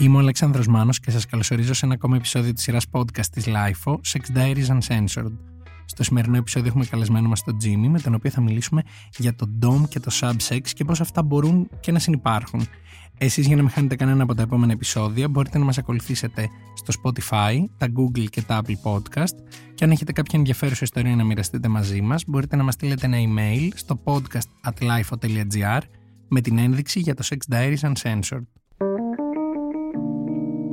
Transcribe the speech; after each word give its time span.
Είμαι 0.00 0.16
ο 0.16 0.18
Αλέξανδρος 0.18 0.66
Μάνος 0.66 1.00
και 1.00 1.10
σας 1.10 1.26
καλωσορίζω 1.26 1.74
σε 1.74 1.84
ένα 1.84 1.94
ακόμα 1.94 2.16
επεισόδιο 2.16 2.52
της 2.52 2.62
σειράς 2.62 2.86
podcast 2.90 3.26
της 3.32 3.44
LIFO, 3.46 3.92
Sex 3.92 4.36
Diaries 4.36 4.78
Uncensored. 4.78 5.32
Στο 5.84 6.02
σημερινό 6.02 6.36
επεισόδιο 6.36 6.68
έχουμε 6.68 6.84
καλεσμένο 6.84 7.28
μας 7.28 7.44
τον 7.44 7.56
Jimmy, 7.64 7.88
με 7.88 8.00
τον 8.00 8.14
οποίο 8.14 8.30
θα 8.30 8.40
μιλήσουμε 8.40 8.82
για 9.16 9.34
το 9.34 9.46
DOM 9.62 9.88
και 9.88 10.00
το 10.00 10.10
subsex 10.20 10.60
και 10.72 10.84
πώς 10.84 11.00
αυτά 11.00 11.22
μπορούν 11.22 11.68
και 11.80 11.92
να 11.92 11.98
συνεπάρχουν. 11.98 12.66
Εσείς 13.18 13.46
για 13.46 13.56
να 13.56 13.62
μην 13.62 13.70
χάνετε 13.70 13.96
κανένα 13.96 14.22
από 14.22 14.34
τα 14.34 14.42
επόμενα 14.42 14.72
επεισόδια 14.72 15.28
μπορείτε 15.28 15.58
να 15.58 15.64
μας 15.64 15.78
ακολουθήσετε 15.78 16.48
στο 16.74 16.92
Spotify, 17.02 17.64
τα 17.78 17.86
Google 17.86 18.24
και 18.30 18.42
τα 18.42 18.60
Apple 18.62 18.92
Podcast 18.92 19.34
και 19.74 19.84
αν 19.84 19.90
έχετε 19.90 20.12
κάποια 20.12 20.38
ενδιαφέρουσα 20.38 20.84
ιστορία 20.84 21.16
να 21.16 21.24
μοιραστείτε 21.24 21.68
μαζί 21.68 22.00
μας 22.00 22.24
μπορείτε 22.26 22.56
να 22.56 22.62
μας 22.62 22.74
στείλετε 22.74 23.06
ένα 23.06 23.16
email 23.18 23.68
στο 23.74 24.00
podcast 24.04 24.70
at 24.70 24.82
lifo.gr 24.82 25.80
με 26.28 26.40
την 26.40 26.58
ένδειξη 26.58 27.00
για 27.00 27.14
το 27.14 27.24
Sex 27.28 27.54
Diaries 27.54 27.92
Uncensored. 27.92 28.59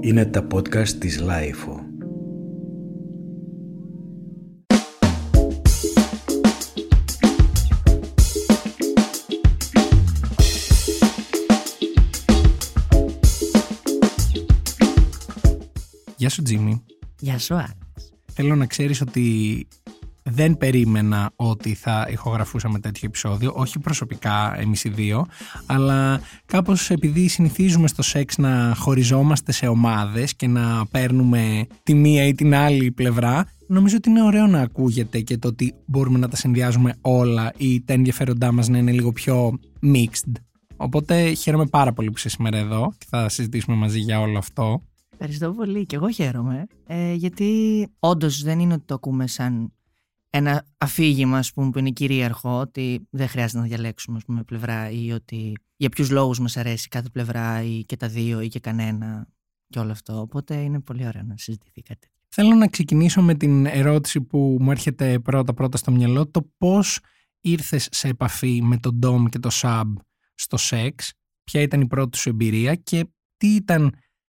Είναι 0.08 0.26
τα 0.26 0.48
podcast 0.54 0.90
της 0.90 1.22
Lifeo. 1.22 1.80
Γεια 16.18 16.30
σου 16.30 16.42
Τζίμι. 16.42 16.84
Γεια 17.20 17.40
σου 17.40 17.56
Άλεξ. 17.56 17.74
Θέλω 18.34 18.56
να 18.56 18.66
ξέρεις 18.66 19.02
ότι 19.02 19.68
δεν 20.30 20.58
περίμενα 20.58 21.32
ότι 21.36 21.74
θα 21.74 22.08
ηχογραφούσαμε 22.12 22.80
τέτοιο 22.80 23.08
επεισόδιο, 23.08 23.54
όχι 23.56 23.80
προσωπικά 23.80 24.60
εμείς 24.60 24.84
οι 24.84 24.90
δύο, 24.90 25.26
αλλά 25.66 26.22
κάπως 26.46 26.90
επειδή 26.90 27.28
συνηθίζουμε 27.28 27.88
στο 27.88 28.02
σεξ 28.02 28.38
να 28.38 28.74
χωριζόμαστε 28.78 29.52
σε 29.52 29.68
ομάδες 29.68 30.36
και 30.36 30.48
να 30.48 30.86
παίρνουμε 30.92 31.68
τη 31.84 31.94
μία 31.94 32.28
ή 32.28 32.34
την 32.34 32.56
άλλη 32.56 32.92
πλευρά, 32.92 33.46
νομίζω 33.68 33.96
ότι 33.98 34.10
είναι 34.10 34.24
ωραίο 34.24 34.48
να 34.48 34.62
ακούγεται 34.62 35.22
και 35.22 35.38
το 35.38 35.48
ότι 35.48 35.74
μπορούμε 35.86 36.20
να 36.20 36.28
τα 36.28 36.36
συνδυάζουμε 36.36 36.96
όλα 37.02 37.54
ή 37.58 37.82
τα 37.82 37.94
ενδιαφέροντά 37.94 38.52
μας 38.52 38.68
να 38.68 38.78
είναι 38.78 38.92
λίγο 38.92 39.12
πιο 39.12 39.60
mixed. 39.84 40.32
Οπότε 40.78 41.34
χαίρομαι 41.34 41.66
πάρα 41.66 41.94
πολύ 41.94 42.08
που 42.08 42.18
είσαι 42.18 42.30
σήμερα 42.30 42.58
εδώ 42.58 42.94
και 42.98 43.06
θα 43.10 43.30
συζητήσουμε 43.30 43.76
μαζί 43.76 44.00
για 44.00 44.20
όλο 44.20 44.38
αυτό. 44.38 44.82
Ευχαριστώ 45.12 45.52
πολύ 45.52 45.86
και 45.86 45.96
εγώ 45.96 46.10
χαίρομαι 46.10 46.66
ε, 46.88 47.14
γιατί 47.14 47.88
όντως 48.00 48.44
δεν 48.44 48.60
είναι 48.60 48.74
ότι 48.74 48.84
το 48.86 48.94
ακούμε 48.94 49.28
σαν 49.28 49.72
ένα 50.38 50.66
αφήγημα 50.78 51.38
ας 51.38 51.54
πούμε, 51.54 51.70
που 51.70 51.80
είναι 51.80 51.90
κυρίαρχο 51.90 52.60
ότι 52.60 53.08
δεν 53.10 53.28
χρειάζεται 53.28 53.60
να 53.60 53.66
διαλέξουμε 53.68 54.18
ας 54.18 54.26
πούμε, 54.26 54.44
πλευρά 54.44 54.90
ή 54.92 55.12
ότι 55.12 55.58
για 55.76 55.90
ποιους 55.90 56.10
λόγους 56.10 56.40
μας 56.40 56.58
αρέσει 56.58 56.88
κάθε 56.88 57.10
πλευρά 57.10 57.64
ή 57.64 57.84
και 57.84 57.96
τα 57.96 58.08
δύο 58.08 58.42
ή 58.42 58.48
και 58.48 58.60
κανένα 58.60 59.28
και 59.68 59.80
όλο 59.80 59.92
αυτό. 59.92 60.20
Οπότε 60.20 60.56
είναι 60.56 60.80
πολύ 60.80 61.08
ωραίο 61.08 61.24
να 61.24 61.38
συζητηθεί 61.38 61.82
κάτι. 61.82 62.08
Θέλω 62.28 62.56
να 62.56 62.68
ξεκινήσω 62.68 63.22
με 63.22 63.36
την 63.36 63.66
ερώτηση 63.66 64.22
που 64.22 64.58
μου 64.60 64.72
έρχεται 64.72 65.20
πρώτα 65.20 65.54
πρώτα 65.54 65.78
στο 65.78 65.92
μυαλό 65.92 66.28
το 66.28 66.52
πώς 66.58 67.00
ήρθες 67.42 67.88
σε 67.92 68.08
επαφή 68.08 68.62
με 68.62 68.78
τον 68.78 69.00
Dom 69.06 69.26
και 69.30 69.40
το 69.40 69.50
Sub 69.52 69.94
στο 70.36 70.58
σεξ, 70.58 71.14
ποια 71.44 71.62
ήταν 71.62 71.82
η 71.82 71.88
πρώτη 71.88 72.18
σου 72.18 72.30
εμπειρία 72.30 72.76
και 72.76 73.06
τι 73.38 73.56
ήταν 73.56 73.96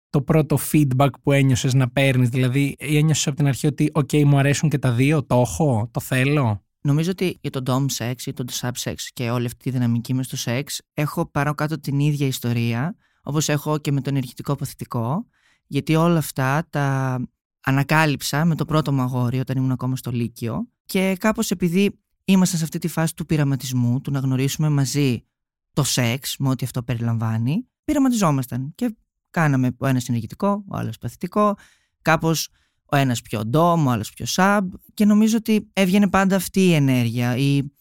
το 0.10 0.22
πρώτο 0.22 0.58
feedback 0.72 1.10
που 1.24 1.32
ένιωσες 1.32 1.74
να 1.74 1.90
παίρνεις, 1.90 2.30
δηλαδή 2.30 2.76
ένιωσες 2.80 3.28
από 3.28 3.36
την 3.36 3.48
αρχή 3.48 3.68
ότι 3.68 3.92
ok 3.94 4.24
μου 4.24 4.38
αρέσουν 4.38 4.70
και 4.70 4.78
τα 4.78 4.92
δύο, 4.92 5.24
το 5.24 5.36
έχω, 5.36 5.90
το 5.92 6.00
θέλω. 6.00 6.64
Νομίζω 6.82 7.12
ότι 7.12 7.38
για 7.42 7.50
το 7.50 7.62
dom 7.66 7.86
sex 7.98 8.14
ή 8.26 8.34
το 8.34 8.46
sub 8.52 8.72
sex 8.84 8.94
και 9.14 9.30
όλη 9.30 9.46
αυτή 9.46 9.64
τη 9.64 9.70
δυναμική 9.70 10.14
με 10.14 10.24
στο 10.24 10.38
σεξ 10.38 10.82
έχω 10.94 11.26
πάνω 11.32 11.56
κάτω 11.56 11.80
την 11.80 12.00
ίδια 12.00 12.28
ιστορία 12.28 12.96
όπως 13.22 13.50
έχω 13.50 13.78
και 13.78 13.92
με 13.92 14.02
το 14.02 14.10
ενεργητικό 14.10 14.56
παθητικό 14.56 15.26
γιατί 15.68 15.96
όλα 15.96 16.18
αυτά 16.18 16.68
τα 16.70 17.18
ανακάλυψα 17.62 18.46
με 18.46 18.56
το 18.56 18.66
πρώτο 18.66 18.94
μου 18.94 19.02
αγόρι 19.02 19.40
όταν 19.40 19.58
ήμουν 19.58 19.72
ακόμα 19.72 19.96
στο 19.96 20.12
Λύκειο 20.12 20.68
και 20.86 21.16
κάπως 21.20 21.52
επειδή 21.52 22.00
ήμασταν 22.26 22.58
σε 22.58 22.64
αυτή 22.64 22.78
τη 22.78 22.88
φάση 22.88 23.16
του 23.16 23.26
πειραματισμού, 23.26 24.02
του 24.02 24.12
να 24.12 24.20
γνωρίσουμε 24.20 24.70
μαζί 24.70 25.26
το 25.74 25.84
σεξ 25.84 26.38
με 26.38 26.50
ό,τι 26.50 26.66
αυτό 26.66 26.84
περιλαμβάνει, 26.84 27.68
πειραματιζόμασταν 27.84 28.72
και 28.76 28.96
Κάναμε 29.30 29.72
ο 29.78 29.88
ένας 29.88 30.10
ενεργητικό, 30.10 30.64
ο 30.68 30.78
άλλος 30.78 30.98
παθητικό, 30.98 31.56
κάπως 32.02 32.50
ο 32.86 32.96
ένας 32.96 33.22
πιο 33.22 33.46
ντόμ, 33.46 33.88
ο 33.88 33.92
άλλος 33.92 34.14
πιο 34.14 34.26
σαμπ 34.26 34.74
και 34.94 35.06
νομίζω 35.06 35.38
ότι 35.38 35.70
έβγαινε 35.74 36.10
πάντα 36.10 36.36
αυτή 36.36 36.60
η 36.60 36.74
ενέργεια. 36.74 37.36
Ή 37.36 37.72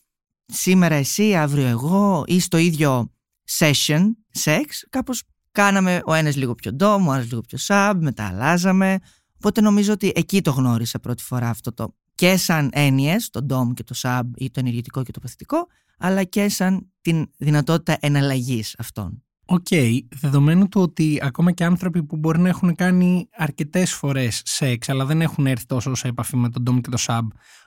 σήμερα 0.46 0.94
εσύ, 0.94 1.36
αύριο 1.36 1.66
εγώ, 1.66 2.24
ή 2.26 2.40
στο 2.40 2.56
ίδιο 2.56 3.12
session, 3.58 4.02
sex, 4.44 4.62
κάπως 4.90 5.22
κάναμε 5.52 6.00
ο 6.04 6.14
ένας 6.14 6.36
λίγο 6.36 6.54
πιο 6.54 6.72
dom, 6.72 7.08
ο 7.08 7.12
άλλος 7.12 7.28
λίγο 7.28 7.40
πιο 7.40 7.58
sub, 7.58 8.02
μετά 8.02 8.26
αλλάζαμε. 8.26 8.98
Οπότε 9.36 9.60
νομίζω 9.60 9.92
ότι 9.92 10.12
εκεί 10.14 10.42
το 10.42 10.50
γνώρισα 10.50 10.98
πρώτη 10.98 11.22
φορά 11.22 11.48
αυτό 11.48 11.72
το 11.72 11.94
και 12.14 12.36
σαν 12.36 12.70
έννοιες, 12.72 13.30
το 13.30 13.42
dom 13.42 13.72
και 13.72 13.84
το 13.84 13.94
sub 13.94 14.32
ή 14.36 14.50
το 14.50 14.60
ενεργητικό 14.60 15.02
και 15.02 15.12
το 15.12 15.20
παθητικό, 15.20 15.66
αλλά 15.98 16.24
και 16.24 16.48
σαν 16.48 16.92
την 17.00 17.30
δυνατότητα 17.36 17.96
εναλλαγής 18.00 18.74
αυτών. 18.78 19.22
Οκ, 19.50 19.66
okay, 19.70 19.98
δεδομένου 20.20 20.68
του 20.68 20.80
ότι 20.80 21.18
ακόμα 21.22 21.52
και 21.52 21.64
άνθρωποι 21.64 22.02
που 22.02 22.16
μπορεί 22.16 22.38
να 22.38 22.48
έχουν 22.48 22.74
κάνει 22.74 23.28
αρκετές 23.32 23.92
φορές 23.92 24.42
σεξ, 24.44 24.88
αλλά 24.88 25.04
δεν 25.04 25.20
έχουν 25.20 25.46
έρθει 25.46 25.66
τόσο 25.66 25.94
σε 25.94 26.08
επαφή 26.08 26.36
με 26.36 26.48
τον 26.48 26.62
Dom 26.66 26.80
και 26.80 26.90
το 26.90 26.96
Sub, 27.00 27.20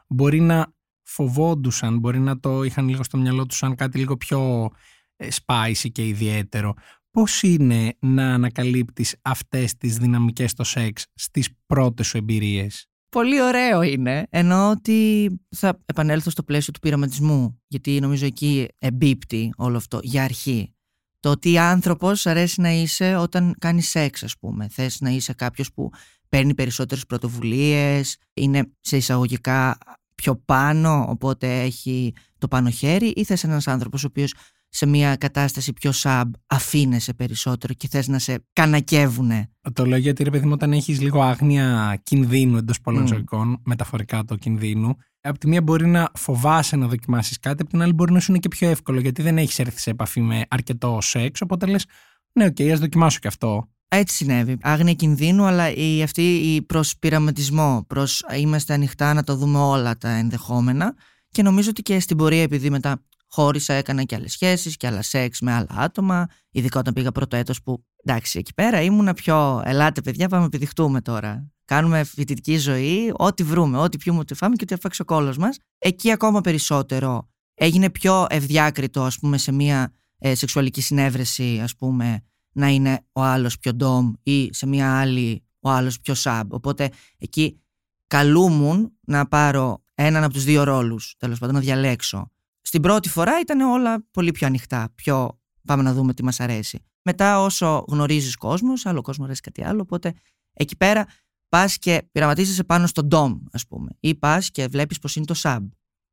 μπορεί 0.07 0.39
να 0.39 0.73
φοβόντουσαν, 1.03 1.99
μπορεί 1.99 2.19
να 2.19 2.39
το 2.39 2.63
είχαν 2.63 2.87
λίγο 2.87 3.03
στο 3.03 3.17
μυαλό 3.17 3.45
τους 3.45 3.57
σαν 3.57 3.75
κάτι 3.75 3.97
λίγο 3.97 4.17
πιο 4.17 4.69
ε, 5.15 5.27
spicy 5.45 5.89
και 5.91 6.07
ιδιαίτερο. 6.07 6.73
Πώς 7.11 7.41
είναι 7.41 7.97
να 7.99 8.33
ανακαλύπτεις 8.33 9.15
αυτές 9.21 9.77
τις 9.77 9.97
δυναμικές 9.97 10.51
στο 10.51 10.63
σεξ 10.63 11.05
στις 11.13 11.49
πρώτες 11.65 12.07
σου 12.07 12.17
εμπειρίες; 12.17 12.85
Πολύ 13.09 13.41
ωραίο 13.41 13.81
είναι, 13.81 14.27
ενώ 14.29 14.69
ότι 14.69 15.29
θα 15.49 15.79
επανέλθω 15.85 16.29
στο 16.29 16.43
πλαίσιο 16.43 16.73
του 16.73 16.79
πειραματισμού, 16.79 17.61
γιατί 17.67 17.99
νομίζω 17.99 18.25
εκεί 18.25 18.67
εμπίπτει 18.79 19.53
όλο 19.57 19.77
αυτό 19.77 19.99
για 20.01 20.23
αρχή 20.23 20.75
το 21.21 21.39
τι 21.39 21.57
άνθρωπος 21.57 22.25
αρέσει 22.25 22.61
να 22.61 22.71
είσαι 22.71 23.15
όταν 23.15 23.55
κάνεις 23.59 23.89
σεξ 23.89 24.23
ας 24.23 24.37
πούμε. 24.37 24.67
Θες 24.69 24.99
να 24.99 25.09
είσαι 25.09 25.33
κάποιος 25.33 25.71
που 25.73 25.89
παίρνει 26.29 26.53
περισσότερες 26.53 27.05
πρωτοβουλίες, 27.05 28.17
είναι 28.33 28.71
σε 28.79 28.97
εισαγωγικά 28.97 29.77
πιο 30.15 30.35
πάνω, 30.45 31.05
οπότε 31.09 31.61
έχει 31.61 32.13
το 32.37 32.47
πάνω 32.47 32.69
χέρι 32.69 33.07
ή 33.15 33.23
θες 33.23 33.43
ένας 33.43 33.67
άνθρωπος 33.67 34.03
ο 34.03 34.07
οποίος 34.07 34.33
σε 34.69 34.85
μια 34.85 35.15
κατάσταση 35.15 35.73
πιο 35.73 35.91
σαμπ 35.91 36.33
αφήνεσαι 36.47 37.13
περισσότερο 37.13 37.73
και 37.73 37.87
θες 37.87 38.07
να 38.07 38.19
σε 38.19 38.45
κανακεύουνε; 38.53 39.49
Το 39.73 39.85
λέω 39.85 39.97
γιατί 39.97 40.23
ρε 40.23 40.29
παιδί 40.29 40.45
μου 40.45 40.51
όταν 40.53 40.73
έχεις 40.73 41.01
λίγο 41.01 41.21
άγνοια 41.21 41.99
κινδύνου 42.03 42.57
εντός 42.57 42.81
πολλών 42.81 43.03
mm. 43.03 43.07
ζωικών, 43.07 43.61
μεταφορικά 43.65 44.23
το 44.23 44.35
κινδύνου, 44.35 44.95
από 45.21 45.37
τη 45.39 45.47
μία 45.47 45.61
μπορεί 45.61 45.87
να 45.87 46.09
φοβάσαι 46.13 46.75
να 46.75 46.87
δοκιμάσεις 46.87 47.39
κάτι, 47.39 47.61
από 47.61 47.71
την 47.71 47.81
άλλη 47.81 47.93
μπορεί 47.93 48.11
να 48.11 48.19
σου 48.19 48.31
είναι 48.31 48.39
και 48.39 48.47
πιο 48.47 48.69
εύκολο 48.69 48.99
γιατί 48.99 49.21
δεν 49.21 49.37
έχεις 49.37 49.59
έρθει 49.59 49.79
σε 49.79 49.89
επαφή 49.89 50.21
με 50.21 50.45
αρκετό 50.49 50.97
σεξ. 51.01 51.41
Οπότε 51.41 51.65
λες, 51.65 51.85
ναι, 52.33 52.45
οκ, 52.45 52.55
okay, 52.57 52.69
ας 52.69 52.79
δοκιμάσω 52.79 53.19
και 53.19 53.27
αυτό. 53.27 53.69
Έτσι 53.87 54.15
συνέβη. 54.15 54.57
Άγνοια 54.61 54.93
κινδύνου, 54.93 55.45
αλλά 55.45 55.71
η, 55.71 56.03
αυτή 56.03 56.35
η 56.35 56.61
προ 56.61 56.83
πειραματισμό, 56.99 57.85
προς 57.87 58.23
είμαστε 58.35 58.73
ανοιχτά 58.73 59.13
να 59.13 59.23
το 59.23 59.35
δούμε 59.35 59.59
όλα 59.59 59.97
τα 59.97 60.09
ενδεχόμενα. 60.09 60.95
Και 61.31 61.41
νομίζω 61.41 61.69
ότι 61.69 61.81
και 61.81 61.99
στην 61.99 62.17
πορεία, 62.17 62.41
επειδή 62.41 62.69
μετά 62.69 63.03
χώρισα, 63.27 63.73
έκανα 63.73 64.03
και 64.03 64.15
άλλες 64.15 64.31
σχέσεις 64.31 64.77
και 64.77 64.87
άλλα 64.87 65.01
σεξ 65.01 65.39
με 65.39 65.53
άλλα 65.53 65.69
άτομα, 65.69 66.27
ειδικά 66.51 66.79
όταν 66.79 66.93
πήγα 66.93 67.11
πρώτο 67.11 67.35
έτος 67.35 67.61
που 67.61 67.85
εντάξει, 68.03 68.39
εκεί 68.39 68.53
πέρα 68.53 68.81
ήμουνα 68.81 69.13
πιο. 69.13 69.61
Ελάτε, 69.65 70.01
παιδιά, 70.01 70.27
πάμε 70.27 70.41
να 70.41 70.47
επιδειχτούμε 70.47 71.01
τώρα. 71.01 71.51
Κάνουμε 71.65 72.03
φοιτητική 72.03 72.57
ζωή, 72.57 73.13
ό,τι 73.15 73.43
βρούμε, 73.43 73.77
ό,τι 73.77 73.97
πιούμε, 73.97 74.19
ό,τι 74.19 74.33
φάμε 74.33 74.55
και 74.55 74.63
ό,τι 74.63 74.73
αρπάξει 74.73 75.01
ο 75.01 75.05
κώλος 75.05 75.37
μας. 75.37 75.57
Εκεί 75.77 76.11
ακόμα 76.11 76.41
περισσότερο 76.41 77.29
έγινε 77.53 77.89
πιο 77.89 78.25
ευδιάκριτο, 78.29 79.03
ας 79.03 79.19
πούμε, 79.19 79.37
σε 79.37 79.51
μια 79.51 79.93
ε, 80.17 80.35
σεξουαλική 80.35 80.81
συνέβρεση, 80.81 81.59
ας 81.63 81.75
πούμε, 81.75 82.23
να 82.51 82.67
είναι 82.67 83.05
ο 83.11 83.21
άλλος 83.21 83.57
πιο 83.57 83.73
dom 83.73 84.13
ή 84.23 84.53
σε 84.53 84.67
μια 84.67 84.99
άλλη 84.99 85.43
ο 85.59 85.69
άλλος 85.69 85.99
πιο 85.99 86.13
sub. 86.13 86.53
Οπότε 86.53 86.89
εκεί 87.17 87.61
καλούμουν 88.07 88.97
να 89.01 89.27
πάρω 89.27 89.83
έναν 89.95 90.23
από 90.23 90.33
τους 90.33 90.43
δύο 90.43 90.63
ρόλους, 90.63 91.15
τέλος 91.17 91.39
πάντων, 91.39 91.55
να 91.55 91.61
διαλέξω. 91.61 92.31
Στην 92.61 92.81
πρώτη 92.81 93.09
φορά 93.09 93.39
ήταν 93.39 93.61
όλα 93.61 94.05
πολύ 94.11 94.31
πιο 94.31 94.47
ανοιχτά, 94.47 94.91
πιο 94.95 95.39
πάμε 95.65 95.83
να 95.83 95.93
δούμε 95.93 96.13
τι 96.13 96.23
μας 96.23 96.39
αρέσει. 96.39 96.85
Μετά 97.03 97.41
όσο 97.41 97.85
γνωρίζεις 97.87 98.35
κόσμος, 98.35 98.85
άλλο 98.85 99.01
κόσμο 99.01 99.25
αρέσει 99.25 99.41
κάτι 99.41 99.63
άλλο, 99.63 99.81
οπότε 99.81 100.13
εκεί 100.53 100.77
πέρα 100.77 101.05
πας 101.49 101.77
και 101.77 102.07
πειραματίζεσαι 102.11 102.63
πάνω 102.63 102.87
στον 102.87 103.07
DOM, 103.11 103.39
ας 103.51 103.67
πούμε, 103.67 103.89
ή 103.99 104.15
πας 104.15 104.51
και 104.51 104.67
βλέπεις 104.67 104.99
πώς 104.99 105.09
είναι 105.15 105.25
το 105.25 105.35
sub. 105.37 105.59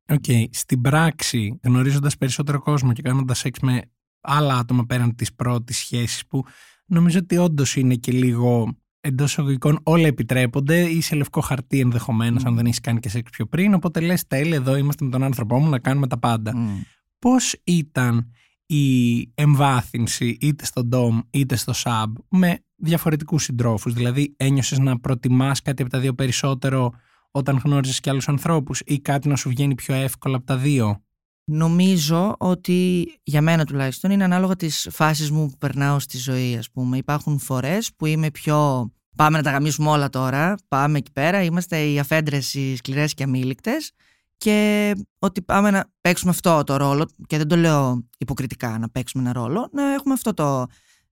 Οκ. 0.09 0.23
Okay. 0.27 0.43
Στην 0.51 0.81
πράξη, 0.81 1.59
γνωρίζοντας 1.63 2.17
περισσότερο 2.17 2.59
κόσμο 2.59 2.93
και 2.93 3.01
κάνοντας 3.01 3.39
σεξ 3.39 3.59
με 3.59 3.81
άλλα 4.21 4.57
άτομα 4.57 4.85
πέραν 4.85 5.15
της 5.15 5.33
πρώτης 5.33 5.77
σχέσης, 5.77 6.27
που 6.27 6.45
νομίζω 6.85 7.19
ότι 7.19 7.37
όντως 7.37 7.75
είναι 7.75 7.95
και 7.95 8.11
λίγο 8.11 8.77
εντός 9.01 9.31
εισαγωγικών 9.31 9.79
όλα 9.83 10.07
επιτρέπονται 10.07 10.81
ή 10.81 11.01
σε 11.01 11.15
λευκό 11.15 11.41
χαρτί 11.41 11.79
ενδεχομένως, 11.79 12.43
mm. 12.43 12.47
αν 12.47 12.55
δεν 12.55 12.65
έχεις 12.65 12.79
κάνει 12.79 12.99
και 12.99 13.09
σεξ 13.09 13.29
πιο 13.29 13.45
πριν. 13.45 13.73
Οπότε 13.73 13.99
λες, 13.99 14.27
τέλε, 14.27 14.55
εδώ 14.55 14.75
είμαστε 14.75 15.05
με 15.05 15.11
τον 15.11 15.23
άνθρωπό 15.23 15.59
μου 15.59 15.69
να 15.69 15.79
κάνουμε 15.79 16.07
τα 16.07 16.17
πάντα. 16.17 16.53
Mm. 16.55 16.85
Πώς 17.19 17.55
ήταν 17.63 18.31
η 18.71 19.19
εμβάθυνση 19.35 20.37
είτε 20.41 20.65
στο 20.65 20.89
DOM 20.91 21.19
είτε 21.29 21.55
στο 21.55 21.73
sub 21.83 22.05
με 22.29 22.63
διαφορετικούς 22.75 23.43
συντρόφους. 23.43 23.93
Δηλαδή 23.93 24.33
ένιωσες 24.37 24.79
να 24.79 24.99
προτιμάς 24.99 25.61
κάτι 25.61 25.81
από 25.81 25.91
τα 25.91 25.99
δύο 25.99 26.13
περισσότερο 26.13 26.91
όταν 27.31 27.61
γνώριζες 27.63 27.99
και 27.99 28.09
άλλους 28.09 28.27
ανθρώπους 28.27 28.81
ή 28.85 28.99
κάτι 28.99 29.27
να 29.27 29.35
σου 29.35 29.49
βγαίνει 29.49 29.75
πιο 29.75 29.95
εύκολα 29.95 30.35
από 30.35 30.45
τα 30.45 30.57
δύο; 30.57 31.03
Νομίζω 31.51 32.35
ότι 32.39 33.07
για 33.23 33.41
μένα 33.41 33.65
τουλάχιστον 33.65 34.11
είναι 34.11 34.23
ανάλογα 34.23 34.55
τις 34.55 34.87
φάσεις 34.91 35.31
μου 35.31 35.47
που 35.49 35.57
περνάω 35.57 35.99
στη 35.99 36.17
ζωή 36.17 36.57
ας 36.57 36.71
πούμε. 36.71 36.97
Υπάρχουν 36.97 37.39
φορές 37.39 37.91
που 37.95 38.05
είμαι 38.05 38.31
πιο 38.31 38.89
πάμε 39.15 39.37
να 39.37 39.43
τα 39.43 39.51
γαμίσουμε 39.51 39.89
όλα 39.89 40.09
τώρα, 40.09 40.55
πάμε 40.67 40.97
εκεί 40.97 41.11
πέρα, 41.11 41.43
είμαστε 41.43 41.83
οι 41.83 41.99
αφέντρες, 41.99 42.53
οι 42.53 42.75
σκληρές 42.75 43.13
και 43.13 43.23
αμήλικτες 43.23 43.91
και 44.39 44.95
ότι 45.19 45.41
πάμε 45.41 45.71
να 45.71 45.91
παίξουμε 46.01 46.31
αυτό 46.31 46.63
το 46.63 46.77
ρόλο 46.77 47.09
και 47.27 47.37
δεν 47.37 47.47
το 47.47 47.55
λέω 47.55 48.07
υποκριτικά 48.17 48.77
να 48.77 48.89
παίξουμε 48.89 49.23
ένα 49.23 49.33
ρόλο, 49.33 49.69
να 49.71 49.93
έχουμε 49.93 50.13
αυτό 50.13 50.33
το, 50.33 50.65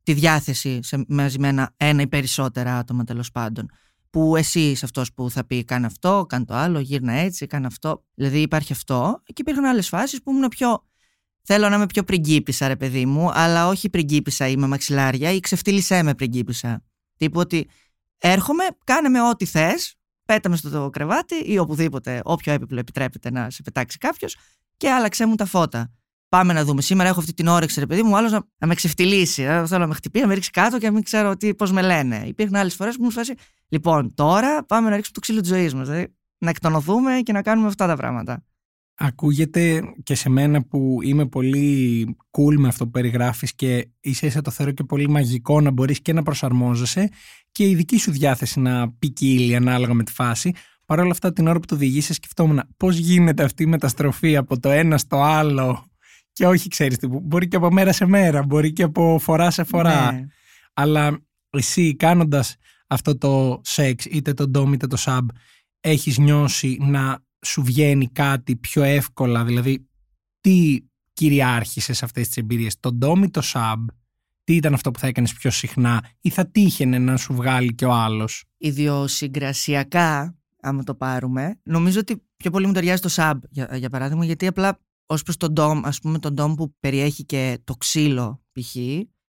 τη 0.03 0.13
διάθεση 0.13 0.79
σε, 0.83 1.05
μαζί 1.07 1.39
με 1.39 1.47
ένα, 1.47 1.73
ένα 1.77 2.01
ή 2.01 2.07
περισσότερα 2.07 2.77
άτομα 2.77 3.03
τέλος 3.03 3.31
πάντων. 3.31 3.69
Που 4.09 4.35
εσύ 4.35 4.59
είσαι 4.59 4.85
αυτός 4.85 5.13
που 5.13 5.29
θα 5.29 5.45
πει: 5.45 5.63
Κάνε 5.63 5.85
αυτό, 5.85 6.25
κάνε 6.29 6.45
το 6.45 6.53
άλλο, 6.53 6.79
γύρνα 6.79 7.13
έτσι, 7.13 7.45
κάνε 7.45 7.65
αυτό. 7.67 8.03
Δηλαδή 8.13 8.41
υπάρχει 8.41 8.71
αυτό. 8.73 9.21
Και 9.23 9.33
υπήρχαν 9.35 9.65
άλλες 9.65 9.87
φάσεις 9.87 10.21
που 10.23 10.31
ήμουν 10.31 10.47
πιο. 10.47 10.85
Θέλω 11.41 11.69
να 11.69 11.75
είμαι 11.75 11.85
πιο 11.85 12.03
πριγκίπισσα, 12.03 12.67
ρε 12.67 12.75
παιδί 12.75 13.05
μου, 13.05 13.31
αλλά 13.31 13.67
όχι 13.67 13.89
πριγκίπισσα 13.89 14.47
ή 14.47 14.57
με 14.57 14.67
μαξιλάρια 14.67 15.31
ή 15.31 15.39
ξεφτύλισέ 15.39 16.03
με 16.03 16.15
πριγκίπισσα. 16.15 16.83
Τύπου 17.17 17.39
ότι 17.39 17.69
έρχομαι, 18.17 18.63
κάνε 18.83 19.09
με 19.09 19.21
ό,τι 19.21 19.45
θε, 20.27 20.33
πέταμε 20.33 20.55
στο 20.55 20.69
το 20.69 20.89
κρεβάτι 20.89 21.35
ή 21.35 21.57
οπουδήποτε, 21.57 22.21
όποιο 22.23 22.53
έπιπλο 22.53 22.79
επιτρέπεται 22.79 23.31
να 23.31 23.49
σε 23.49 23.61
πετάξει 23.61 23.97
κάποιος 23.97 24.37
και 24.77 24.89
άλλαξε 24.89 25.27
μου 25.27 25.35
τα 25.35 25.45
φώτα. 25.45 25.91
Πάμε 26.29 26.53
να 26.53 26.63
δούμε. 26.63 26.81
Σήμερα 26.81 27.09
έχω 27.09 27.19
αυτή 27.19 27.33
την 27.33 27.47
όρεξη, 27.47 27.79
ρε 27.79 27.85
παιδί 27.85 28.03
μου, 28.03 28.17
άλλος 28.17 28.31
να, 28.31 28.41
να 28.57 28.67
με 28.67 28.75
ξεφτυλίσει. 28.75 29.41
Ε, 29.41 29.65
θέλω 29.65 29.81
να 29.81 29.87
με 29.87 29.93
χτυπήσει, 29.93 30.23
να 30.23 30.29
με 30.29 30.35
ρίξει 30.35 30.51
κάτω 30.51 30.77
και 30.77 30.85
να 30.85 30.91
μην 30.91 31.03
ξέρω 31.03 31.35
πώς 31.57 31.71
με 31.71 31.81
λένε. 31.81 32.23
Υπήρχαν 32.25 32.55
άλλες 32.55 32.75
φορές 32.75 32.95
που 32.95 33.03
μου 33.03 33.11
φάσει. 33.11 33.33
Λοιπόν, 33.67 34.13
τώρα 34.13 34.65
πάμε 34.65 34.89
να 34.89 34.95
ρίξουμε 34.95 35.15
το 35.15 35.19
ξύλο 35.19 35.39
της 35.39 35.49
ζωής 35.49 35.73
μας. 35.73 35.87
Δηλαδή, 35.87 36.15
να 36.37 36.49
εκτονωθούμε 36.49 37.19
και 37.23 37.31
να 37.31 37.41
κάνουμε 37.41 37.67
αυτά 37.67 37.87
τα 37.87 37.95
πράγματα. 37.95 38.43
Ακούγεται 38.99 39.81
και 40.03 40.15
σε 40.15 40.29
μένα 40.29 40.63
που 40.63 40.99
είμαι 41.03 41.27
πολύ 41.27 42.05
cool 42.31 42.55
με 42.57 42.67
αυτό 42.67 42.85
που 42.85 42.91
περιγράφεις 42.91 43.55
και 43.55 43.89
ίσα 43.99 44.25
ίσα 44.25 44.41
το 44.41 44.51
θεωρώ 44.51 44.71
και 44.71 44.83
πολύ 44.83 45.09
μαγικό 45.09 45.61
να 45.61 45.71
μπορείς 45.71 46.01
και 46.01 46.13
να 46.13 46.23
προσαρμόζεσαι 46.23 47.09
και 47.57 47.69
η 47.69 47.75
δική 47.75 47.97
σου 47.97 48.11
διάθεση 48.11 48.59
να 48.59 48.91
ποικίλει 48.91 49.55
ανάλογα 49.55 49.93
με 49.93 50.03
τη 50.03 50.11
φάση. 50.11 50.53
Παρ' 50.85 50.99
όλα 50.99 51.11
αυτά 51.11 51.33
την 51.33 51.47
ώρα 51.47 51.59
που 51.59 51.65
το 51.65 51.75
διηγήσε 51.75 52.13
σκεφτόμουν 52.13 52.61
πώς 52.77 52.97
γίνεται 52.97 53.43
αυτή 53.43 53.63
η 53.63 53.65
μεταστροφή 53.65 54.35
από 54.35 54.59
το 54.59 54.69
ένα 54.69 54.97
στο 54.97 55.21
άλλο; 55.21 55.85
Και 56.31 56.47
όχι 56.47 56.67
ξέρεις 56.69 56.97
τι, 56.97 57.07
μπορεί 57.07 57.47
και 57.47 57.55
από 57.55 57.71
μέρα 57.71 57.91
σε 57.91 58.05
μέρα, 58.05 58.43
μπορεί 58.43 58.73
και 58.73 58.83
από 58.83 59.19
φορά 59.21 59.51
σε 59.51 59.63
φορά. 59.63 60.11
Ναι. 60.11 60.25
Αλλά 60.73 61.19
εσύ 61.49 61.95
κάνοντας 61.95 62.55
αυτό 62.87 63.17
το 63.17 63.61
σεξ, 63.63 64.05
είτε 64.05 64.33
το 64.33 64.47
ντόμ 64.47 64.73
είτε 64.73 64.87
το 64.87 64.97
σαμπ, 64.97 65.29
έχεις 65.79 66.17
νιώσει 66.17 66.77
να 66.81 67.23
σου 67.45 67.63
βγαίνει 67.63 68.07
κάτι 68.07 68.55
πιο 68.55 68.83
εύκολα, 68.83 69.43
δηλαδή 69.43 69.87
τι 70.41 70.79
κυριάρχησες 71.13 71.97
σε 71.97 72.05
αυτές 72.05 72.27
τις 72.27 72.37
εμπειρίες, 72.37 72.79
το 72.79 72.93
ντόμ 72.93 73.23
ή 73.23 73.29
το 73.29 73.41
σαμπ, 73.41 73.87
τι 74.47 74.55
ήταν 74.55 74.73
αυτό 74.73 74.91
που 74.91 74.99
θα 74.99 75.07
έκανες 75.07 75.33
πιο 75.33 75.51
συχνά 75.51 76.03
ή 76.21 76.29
θα 76.29 76.47
τύχαινε 76.47 76.99
να 76.99 77.17
σου 77.17 77.33
βγάλει 77.33 77.75
και 77.75 77.85
ο 77.85 77.91
άλλος; 77.91 78.43
Ιδιοσυγκρασιακά, 78.57 80.37
άμα 80.61 80.83
το 80.83 80.95
πάρουμε, 80.95 81.59
νομίζω 81.63 81.99
ότι 81.99 82.23
πιο 82.37 82.51
πολύ 82.51 82.65
μου 82.65 82.73
ταιριάζει 82.73 83.01
το 83.01 83.09
σαμπ, 83.09 83.43
για, 83.49 83.69
για 83.77 83.89
παράδειγμα, 83.89 84.25
γιατί 84.25 84.47
απλά 84.47 84.79
ως 85.05 85.23
προς 85.23 85.37
τον 85.37 85.53
ντόμ, 85.53 85.85
ας 85.85 85.99
πούμε, 85.99 86.19
τον 86.19 86.33
ντόμ 86.33 86.53
που 86.53 86.75
περιέχει 86.79 87.23
και 87.23 87.59
το 87.63 87.73
ξύλο, 87.73 88.43
π.χ. 88.51 88.75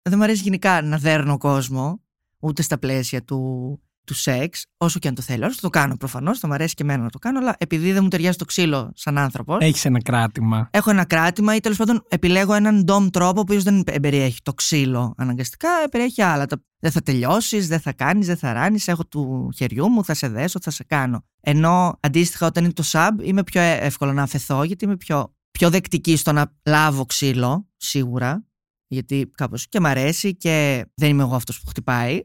Δεν 0.02 0.16
μου 0.16 0.22
αρέσει 0.22 0.42
γενικά 0.42 0.82
να 0.82 0.98
δέρνω 0.98 1.38
κόσμο, 1.38 2.02
ούτε 2.38 2.62
στα 2.62 2.78
πλαίσια 2.78 3.24
του, 3.24 3.80
του 4.12 4.18
σεξ, 4.18 4.66
όσο 4.76 4.98
και 4.98 5.08
αν 5.08 5.14
το 5.14 5.22
θέλω. 5.22 5.52
Θα 5.52 5.60
το 5.60 5.68
κάνω 5.68 5.96
προφανώς, 5.96 6.38
θα 6.38 6.46
μου 6.46 6.54
αρέσει 6.54 6.74
και 6.74 6.82
εμένα 6.82 7.02
να 7.02 7.10
το 7.10 7.18
κάνω, 7.18 7.38
αλλά 7.38 7.54
επειδή 7.58 7.92
δεν 7.92 8.02
μου 8.02 8.08
ταιριάζει 8.08 8.36
το 8.36 8.44
ξύλο 8.44 8.92
σαν 8.94 9.18
άνθρωπο. 9.18 9.56
Έχεις 9.60 9.84
ένα 9.84 10.02
κράτημα. 10.02 10.68
Έχω 10.72 10.90
ένα 10.90 11.04
κράτημα 11.04 11.54
ή 11.54 11.60
τέλος 11.60 11.78
πάντων 11.78 12.04
επιλέγω 12.08 12.54
έναν 12.54 12.84
ντόμ 12.84 13.08
τρόπο, 13.08 13.38
ο 13.38 13.40
οποίος 13.40 13.62
δεν 13.62 13.84
περιέχει 14.02 14.42
το 14.42 14.54
ξύλο 14.54 15.14
αναγκαστικά, 15.16 15.68
περιέχει 15.90 16.22
άλλα. 16.22 16.46
Δεν 16.78 16.90
θα 16.90 17.02
τελειώσεις, 17.02 17.68
δεν 17.68 17.80
θα 17.80 17.92
κάνεις, 17.92 18.26
δεν 18.26 18.36
θα 18.36 18.52
ράνεις. 18.52 18.88
Έχω 18.88 19.06
του 19.06 19.48
χεριού 19.56 19.88
μου, 19.88 20.04
θα 20.04 20.14
σε 20.14 20.28
δέσω, 20.28 20.58
θα 20.62 20.70
σε 20.70 20.84
κάνω. 20.84 21.24
Ενώ 21.40 21.98
αντίστοιχα 22.00 22.46
όταν 22.46 22.64
είναι 22.64 22.72
το 22.72 22.82
sub, 22.86 23.10
είμαι 23.22 23.42
πιο 23.42 23.60
εύκολο 23.60 24.12
να 24.12 24.22
αφαιθώ, 24.22 24.62
γιατί 24.64 24.84
είμαι 24.84 24.96
πιο 24.96 25.34
πιο 25.50 25.70
δεκτική 25.70 26.16
στο 26.16 26.32
να 26.32 26.52
λάβω 26.64 27.06
ξύλο, 27.06 27.68
σίγουρα, 27.76 28.46
γιατί 28.86 29.30
κάπως 29.34 29.68
και 29.68 29.80
μ' 29.80 29.86
αρέσει 29.86 30.36
και 30.36 30.86
δεν 30.94 31.08
είμαι 31.08 31.22
εγώ 31.22 31.34
αυτός 31.34 31.60
που 31.60 31.66
χτυπάει, 31.68 32.20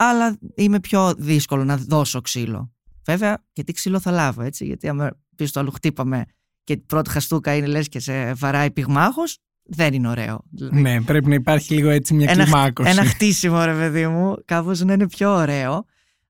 αλλά 0.00 0.38
είμαι 0.54 0.80
πιο 0.80 1.14
δύσκολο 1.18 1.64
να 1.64 1.76
δώσω 1.76 2.20
ξύλο. 2.20 2.72
Βέβαια, 3.04 3.44
και 3.52 3.64
τι 3.64 3.72
ξύλο 3.72 4.00
θα 4.00 4.10
λάβω, 4.10 4.42
έτσι, 4.42 4.64
γιατί 4.64 4.88
αν 4.88 5.16
πει 5.36 5.44
στο 5.44 5.60
άλλο 5.60 5.70
χτύπαμε 5.70 6.24
και 6.64 6.72
η 6.72 6.76
πρώτη 6.76 7.10
χαστούκα 7.10 7.54
είναι 7.54 7.66
λες 7.66 7.88
και 7.88 8.00
σε 8.00 8.32
βαράει 8.32 8.70
πυγμάχος, 8.70 9.38
δεν 9.62 9.94
είναι 9.94 10.08
ωραίο. 10.08 10.44
Ναι, 10.70 11.02
πρέπει 11.02 11.28
να 11.28 11.34
υπάρχει 11.34 11.74
λίγο 11.74 11.88
έτσι 11.88 12.14
μια 12.14 12.30
ένα, 12.30 12.42
κλιμάκωση. 12.42 12.90
Ένα 12.90 13.04
χτίσιμο, 13.04 13.64
ρε 13.64 13.74
παιδί 13.74 14.06
μου, 14.06 14.36
κάπως 14.44 14.80
να 14.80 14.92
είναι 14.92 15.08
πιο 15.08 15.34
ωραίο. 15.34 15.84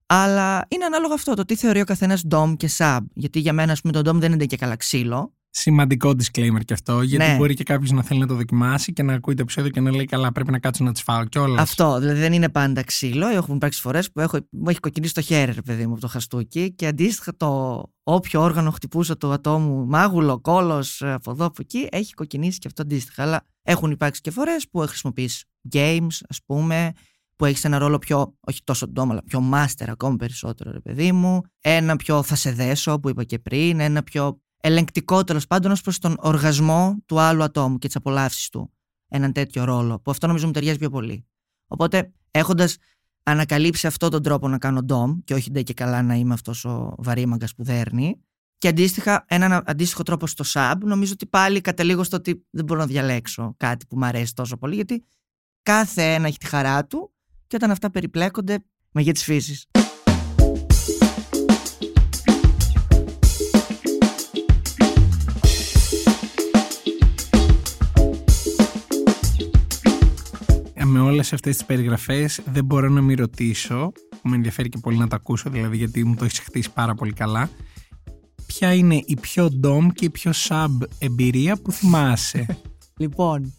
Αλλά 0.06 0.66
είναι 0.68 0.84
ανάλογο 0.84 1.14
αυτό, 1.14 1.34
το 1.34 1.44
τι 1.44 1.56
θεωρεί 1.56 1.80
ο 1.80 1.84
καθένας 1.84 2.24
DOM 2.30 2.54
και 2.56 2.70
sub. 2.76 2.98
Γιατί 3.14 3.38
για 3.38 3.52
μένα, 3.52 3.72
ας 3.72 3.80
πούμε, 3.80 3.92
το 3.92 4.10
DOM 4.10 4.14
δεν 4.14 4.32
είναι 4.32 4.46
και 4.46 4.56
καλά 4.56 4.76
ξύλο. 4.76 5.34
Σημαντικό 5.50 6.10
disclaimer 6.10 6.60
και 6.64 6.72
αυτό, 6.72 7.02
γιατί 7.02 7.26
ναι. 7.26 7.36
μπορεί 7.36 7.54
και 7.54 7.64
κάποιος 7.64 7.90
να 7.90 8.02
θέλει 8.02 8.20
να 8.20 8.26
το 8.26 8.34
δοκιμάσει 8.34 8.92
και 8.92 9.02
να 9.02 9.14
ακούει 9.14 9.34
το 9.34 9.42
επεισόδιο 9.42 9.70
και 9.70 9.80
να 9.80 9.90
λέει: 9.90 10.04
Καλά, 10.04 10.32
πρέπει 10.32 10.50
να 10.50 10.58
κάτσω 10.58 10.84
να 10.84 10.92
τις 10.92 11.02
φάω 11.02 11.24
κιόλας. 11.24 11.62
Αυτό, 11.62 11.98
δηλαδή 11.98 12.20
δεν 12.20 12.32
είναι 12.32 12.48
πάντα 12.48 12.82
ξύλο. 12.82 13.28
Έχουν 13.28 13.54
υπάρξει 13.54 13.80
φορές 13.80 14.12
που 14.12 14.20
έχω, 14.20 14.38
μου 14.50 14.68
έχει 14.68 14.80
κοκκινήσει 14.80 15.14
το 15.14 15.20
χέρι, 15.20 15.52
ρε 15.52 15.62
παιδί 15.62 15.86
μου, 15.86 15.92
από 15.92 16.00
το 16.00 16.08
χαστούκι 16.08 16.74
και 16.74 16.86
αντίστοιχα 16.86 17.36
το 17.36 17.82
όποιο 18.02 18.42
όργανο 18.42 18.70
χτυπούσα 18.70 19.16
του 19.16 19.32
ατόμου, 19.32 19.86
μάγουλο, 19.86 20.40
κόλος, 20.40 21.02
από 21.02 21.30
εδώ, 21.30 21.44
από 21.44 21.56
εκεί, 21.60 21.88
έχει 21.90 22.12
κοκκινήσει 22.12 22.58
και 22.58 22.66
αυτό 22.66 22.82
αντίστοιχα. 22.82 23.22
Αλλά 23.22 23.46
έχουν 23.62 23.90
υπάρξει 23.90 24.20
και 24.20 24.30
φορές 24.30 24.68
που 24.70 24.78
χρησιμοποιεί 24.78 25.30
games, 25.72 26.16
ας 26.28 26.38
πούμε, 26.46 26.92
που 27.36 27.44
έχεις 27.44 27.64
ένα 27.64 27.78
ρόλο 27.78 27.98
πιο, 27.98 28.34
όχι 28.40 28.60
τόσο 28.64 28.86
ντόμα, 28.88 29.12
αλλά 29.12 29.22
πιο 29.24 29.50
master 29.52 29.86
ακόμη 29.88 30.16
περισσότερο, 30.16 30.70
ρε 30.70 30.80
παιδί 30.80 31.12
μου. 31.12 31.40
Ένα 31.60 31.96
πιο 31.96 32.22
θα 32.22 32.34
σε 32.34 32.52
δέσω, 32.52 33.00
που 33.00 33.08
είπα 33.08 33.24
και 33.24 33.38
πριν. 33.38 33.80
Ένα 33.80 34.02
πιο 34.02 34.40
ελεγκτικό 34.60 35.24
τέλος 35.24 35.46
πάντων 35.46 35.70
ως 35.70 35.80
προς 35.80 35.98
τον 35.98 36.16
οργασμό 36.18 36.96
του 37.06 37.20
άλλου 37.20 37.42
ατόμου 37.42 37.78
και 37.78 37.86
τις 37.86 37.96
απολαύσεις 37.96 38.48
του. 38.48 38.72
Έναν 39.08 39.32
τέτοιο 39.32 39.64
ρόλο, 39.64 40.00
που 40.00 40.10
αυτό 40.10 40.26
νομίζω 40.26 40.46
μου 40.46 40.52
ταιριάζει 40.52 40.78
πιο 40.78 40.90
πολύ. 40.90 41.26
Οπότε, 41.66 42.12
έχοντας 42.30 42.76
ανακαλύψει 43.22 43.86
αυτόν 43.86 44.10
τον 44.10 44.22
τρόπο 44.22 44.48
να 44.48 44.58
κάνω 44.58 44.82
ντόμ, 44.82 45.18
και 45.24 45.34
όχι 45.34 45.50
ντε 45.50 45.62
και 45.62 45.74
καλά 45.74 46.02
να 46.02 46.14
είμαι 46.14 46.34
αυτός 46.34 46.64
ο 46.64 46.94
βαρύμαγκας 46.98 47.54
που 47.54 47.64
δέρνει, 47.64 48.22
και 48.58 48.68
αντίστοιχα, 48.68 49.24
έναν 49.28 49.62
αντίστοιχο 49.66 50.02
τρόπο 50.02 50.26
στο 50.26 50.44
sub, 50.46 50.74
νομίζω 50.84 51.12
ότι 51.12 51.26
πάλι 51.26 51.60
καταλήγω 51.60 52.04
στο 52.04 52.16
ότι 52.16 52.46
δεν 52.50 52.64
μπορώ 52.64 52.80
να 52.80 52.86
διαλέξω 52.86 53.54
κάτι 53.56 53.86
που 53.86 53.98
μου 53.98 54.04
αρέσει 54.04 54.34
τόσο 54.34 54.56
πολύ, 54.56 54.74
γιατί 54.74 55.04
κάθε 55.62 56.14
ένα 56.14 56.26
έχει 56.26 56.38
τη 56.38 56.46
χαρά 56.46 56.86
του 56.86 57.12
και 57.46 57.56
όταν 57.56 57.70
αυτά 57.70 57.90
περιπλέκονται, 57.90 58.58
μαγεία 58.92 59.12
της 59.12 59.22
φύσης. 59.22 59.66
Με 71.08 71.14
όλες 71.14 71.32
αυτές 71.32 71.56
τις 71.56 71.66
περιγραφές 71.66 72.40
δεν 72.52 72.64
μπορώ 72.64 72.88
να 72.88 73.00
μην 73.00 73.16
ρωτήσω, 73.16 73.92
που 74.10 74.28
με 74.28 74.36
ενδιαφέρει 74.36 74.68
και 74.68 74.78
πολύ 74.78 74.96
να 74.96 75.08
το 75.08 75.16
ακούσω, 75.16 75.50
δηλαδή 75.50 75.76
γιατί 75.76 76.04
μου 76.04 76.14
το 76.14 76.24
έχεις 76.24 76.38
χτίσει 76.38 76.72
πάρα 76.72 76.94
πολύ 76.94 77.12
καλά, 77.12 77.50
ποια 78.46 78.74
είναι 78.74 79.02
η 79.04 79.16
πιο 79.20 79.50
dom 79.50 79.88
και 79.88 80.04
η 80.04 80.10
πιο 80.10 80.32
sub 80.48 80.68
εμπειρία 80.98 81.56
που 81.56 81.72
θυμάσαι; 81.72 82.46
λοιπόν, 83.02 83.54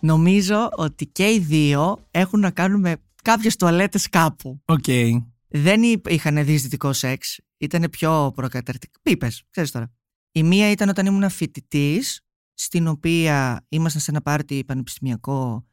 νομίζω 0.00 0.68
ότι 0.76 1.06
και 1.06 1.24
οι 1.24 1.38
δύο 1.38 1.98
έχουν 2.10 2.40
να 2.40 2.50
κάνουν 2.50 2.80
με 2.80 2.96
κάποιες 3.22 3.56
τουαλέτες 3.56 4.08
κάπου. 4.08 4.60
Οκ. 4.64 4.84
Okay. 4.86 5.10
Δεν 5.48 5.82
είχαν 6.08 6.44
διεισδυτικό 6.44 6.92
σεξ, 6.92 7.38
ήταν 7.56 7.86
πιο 7.90 8.32
προκαταρτικό. 8.34 9.00
Πίπες, 9.02 9.44
ξέρεις 9.50 9.70
τώρα. 9.70 9.92
Η 10.32 10.42
μία 10.42 10.70
ήταν 10.70 10.88
όταν 10.88 11.06
ήμουν 11.06 11.30
φοιτητής, 11.30 12.20
στην 12.54 12.86
οποία 12.86 13.66
ήμασταν 13.68 14.00
σε 14.00 14.10
ένα 14.10 14.20
πάρτι 14.20 14.64
πανεπιστημιακό 14.64 15.68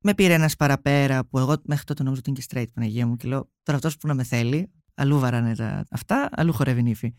με 0.00 0.14
πήρε 0.14 0.34
ένας 0.34 0.56
παραπέρα 0.56 1.24
που 1.24 1.38
εγώ 1.38 1.56
μέχρι 1.64 1.84
τότε 1.84 2.02
νομίζω 2.02 2.20
ότι 2.26 2.30
είναι 2.30 2.38
και 2.38 2.46
straight 2.50 2.72
Παναγία 2.74 3.06
μου 3.06 3.16
και 3.16 3.28
λέω 3.28 3.50
τώρα 3.62 3.78
αυτός 3.78 3.96
που 3.96 4.06
να 4.06 4.14
με 4.14 4.22
θέλει, 4.22 4.72
αλλού 4.94 5.18
βαράνε 5.18 5.54
τα, 5.54 5.86
αυτά, 5.90 6.28
αλλού 6.32 6.52
χορεύει 6.52 6.82
νύφη. 6.82 7.14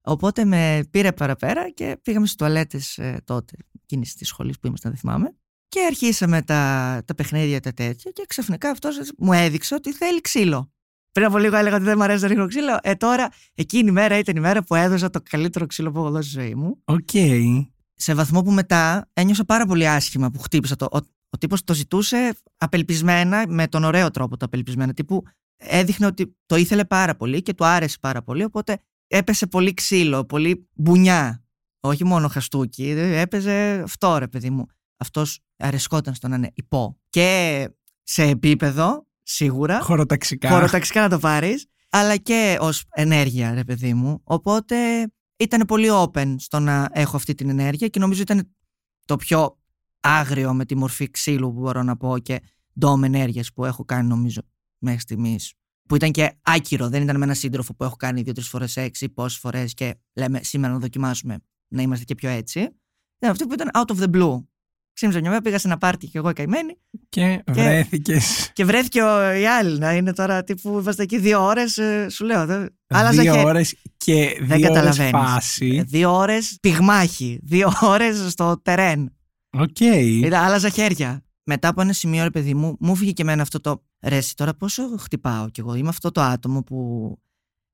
Οπότε 0.00 0.44
με 0.44 0.84
πήρε 0.90 1.12
παραπέρα 1.12 1.70
και 1.70 1.98
πήγαμε 2.02 2.26
στις 2.26 2.38
τουαλέτες 2.38 2.98
ε, 2.98 3.20
τότε, 3.24 3.56
εκείνης 3.82 4.14
της 4.14 4.28
σχολής 4.28 4.58
που 4.58 4.66
ήμασταν, 4.66 4.90
δεν 4.90 5.00
θυμάμαι. 5.00 5.36
Και 5.68 5.80
αρχίσαμε 5.86 6.42
τα, 6.42 7.02
τα 7.04 7.14
παιχνίδια 7.14 7.60
τα 7.60 7.72
τέτοια 7.72 8.10
και 8.10 8.24
ξαφνικά 8.28 8.70
αυτός 8.70 9.12
μου 9.18 9.32
έδειξε 9.32 9.74
ότι 9.74 9.92
θέλει 9.92 10.20
ξύλο. 10.20 10.72
Πριν 11.12 11.26
από 11.26 11.38
λίγο 11.38 11.56
έλεγα 11.56 11.76
ότι 11.76 11.84
δεν 11.84 11.94
μου 11.96 12.02
αρέσει 12.02 12.22
να 12.22 12.28
ρίχνω 12.28 12.46
ξύλο. 12.46 12.78
Ε, 12.82 12.94
τώρα 12.94 13.28
εκείνη 13.54 13.88
η 13.88 13.92
μέρα 13.92 14.18
ήταν 14.18 14.36
η 14.36 14.40
μέρα 14.40 14.62
που 14.62 14.74
έδωσα 14.74 15.10
το 15.10 15.20
καλύτερο 15.30 15.66
ξύλο 15.66 15.90
που 15.90 15.98
έχω 15.98 16.10
δώσει 16.10 16.30
στη 16.30 16.40
ζωή 16.40 16.54
μου. 16.54 16.80
Οκ. 16.84 17.08
Okay. 17.12 17.66
σε 17.94 18.14
βαθμό 18.14 18.42
που 18.42 18.50
μετά 18.50 19.10
ένιωσα 19.12 19.44
πάρα 19.44 19.66
πολύ 19.66 19.88
άσχημα 19.88 20.30
που 20.30 20.38
χτύπησα 20.38 20.76
το. 20.76 20.88
Ο, 21.32 21.36
ο 21.36 21.38
τύπος 21.38 21.64
το 21.64 21.74
ζητούσε 21.74 22.36
απελπισμένα, 22.56 23.44
με 23.48 23.68
τον 23.68 23.84
ωραίο 23.84 24.10
τρόπο 24.10 24.36
το 24.36 24.44
απελπισμένα. 24.44 24.92
Τύπου 24.92 25.22
έδειχνε 25.56 26.06
ότι 26.06 26.36
το 26.46 26.56
ήθελε 26.56 26.84
πάρα 26.84 27.16
πολύ 27.16 27.42
και 27.42 27.54
του 27.54 27.64
άρεσε 27.64 27.96
πάρα 28.00 28.22
πολύ. 28.22 28.44
Οπότε 28.44 28.78
έπεσε 29.06 29.46
πολύ 29.46 29.74
ξύλο, 29.74 30.24
πολύ 30.24 30.68
μπουνιά. 30.74 31.44
Όχι 31.80 32.04
μόνο 32.04 32.28
χαστούκι, 32.28 32.88
έπαιζε 32.96 33.82
αυτό 33.84 34.18
ρε 34.18 34.28
παιδί 34.28 34.50
μου. 34.50 34.66
Αυτός 34.96 35.40
αρεσκόταν 35.56 36.14
στο 36.14 36.28
να 36.28 36.36
είναι 36.36 36.50
υπό. 36.54 37.00
Και 37.08 37.68
σε 38.02 38.22
επίπεδο, 38.22 39.06
σίγουρα. 39.22 39.80
Χωροταξικά. 39.80 40.48
Χωροταξικά 40.50 41.00
να 41.00 41.08
το 41.08 41.18
πάρεις. 41.18 41.66
Αλλά 41.90 42.16
και 42.16 42.56
ως 42.60 42.84
ενέργεια, 42.90 43.54
ρε 43.54 43.64
παιδί 43.64 43.94
μου. 43.94 44.20
Οπότε 44.24 44.76
ήταν 45.36 45.66
πολύ 45.66 45.88
open 45.90 46.34
στο 46.38 46.58
να 46.58 46.88
έχω 46.92 47.16
αυτή 47.16 47.34
την 47.34 47.48
ενέργεια 47.48 47.88
και 47.88 47.98
νομίζω 47.98 48.22
ήταν 48.22 48.54
το 49.04 49.16
πιο 49.16 49.61
άγριο 50.02 50.54
με 50.54 50.64
τη 50.64 50.76
μορφή 50.76 51.10
ξύλου 51.10 51.52
που 51.52 51.60
μπορώ 51.60 51.82
να 51.82 51.96
πω 51.96 52.18
και 52.18 52.40
ντόμ 52.78 53.04
ενέργειας 53.04 53.52
που 53.52 53.64
έχω 53.64 53.84
κάνει 53.84 54.08
νομίζω 54.08 54.40
μέχρι 54.78 55.00
στιγμής. 55.00 55.52
Που 55.88 55.94
ήταν 55.94 56.10
και 56.10 56.32
άκυρο, 56.42 56.88
δεν 56.88 57.02
ήταν 57.02 57.16
με 57.16 57.24
έναν 57.24 57.36
σύντροφο 57.36 57.74
που 57.74 57.84
έχω 57.84 57.96
κάνει 57.96 58.22
δύο-τρεις 58.22 58.48
φορές 58.48 58.76
έξι, 58.76 59.08
πόσες 59.08 59.38
φορές 59.38 59.74
και 59.74 59.94
λέμε 60.12 60.40
σήμερα 60.42 60.72
να 60.72 60.78
δοκιμάσουμε 60.78 61.38
να 61.68 61.82
είμαστε 61.82 62.04
και 62.04 62.14
πιο 62.14 62.28
έτσι. 62.28 62.60
Ήταν 63.18 63.30
αυτό 63.30 63.46
που 63.46 63.52
ήταν 63.52 63.70
out 63.74 63.96
of 63.96 64.02
the 64.02 64.16
blue. 64.16 64.44
Ξύμιζα 64.94 65.20
μια 65.20 65.30
μέρα, 65.30 65.42
πήγα 65.42 65.58
σε 65.58 65.66
ένα 65.66 65.78
πάρτι 65.78 66.06
και 66.06 66.18
εγώ 66.18 66.32
καημένη. 66.32 66.78
Και, 67.08 67.42
βρέθηκες. 67.50 68.50
Και 68.52 68.64
βρέθηκε 68.64 69.02
ο, 69.02 69.32
η 69.32 69.46
άλλη 69.46 69.78
να 69.78 69.94
είναι 69.94 70.12
τώρα 70.12 70.44
τύπου. 70.44 70.78
Είμαστε 70.78 71.02
εκεί 71.02 71.18
δύο 71.18 71.44
ώρες, 71.44 71.78
ε, 71.78 72.08
σου 72.08 72.24
λέω. 72.24 72.46
Δε, 72.46 72.66
δύο 73.10 73.42
ώρες 73.42 73.76
και 73.96 74.38
δύο 74.42 74.72
ώρες 74.72 74.96
φάση. 75.10 75.76
Ε, 75.76 75.82
δύο 75.82 76.16
ώρες 76.16 76.58
πυγμάχη. 76.60 77.40
Δύο 77.42 77.72
ώρες 77.80 78.30
στο 78.32 78.60
τερέν. 78.62 79.16
Οκ. 79.58 79.76
Okay. 79.78 80.30
Άλλαζα 80.32 80.68
χέρια. 80.68 81.24
Μετά 81.44 81.68
από 81.68 81.80
ένα 81.80 81.92
σημείο, 81.92 82.22
ρε 82.22 82.30
παιδί 82.30 82.54
μου, 82.54 82.76
μου 82.80 82.96
φύγει 82.96 83.12
και 83.12 83.22
εμένα 83.22 83.42
αυτό 83.42 83.60
το 83.60 83.84
ρέσι. 84.00 84.36
Τώρα 84.36 84.54
πόσο 84.54 84.96
χτυπάω 84.98 85.48
κι 85.48 85.60
εγώ. 85.60 85.74
Είμαι 85.74 85.88
αυτό 85.88 86.10
το 86.10 86.20
άτομο 86.20 86.62
που 86.62 87.18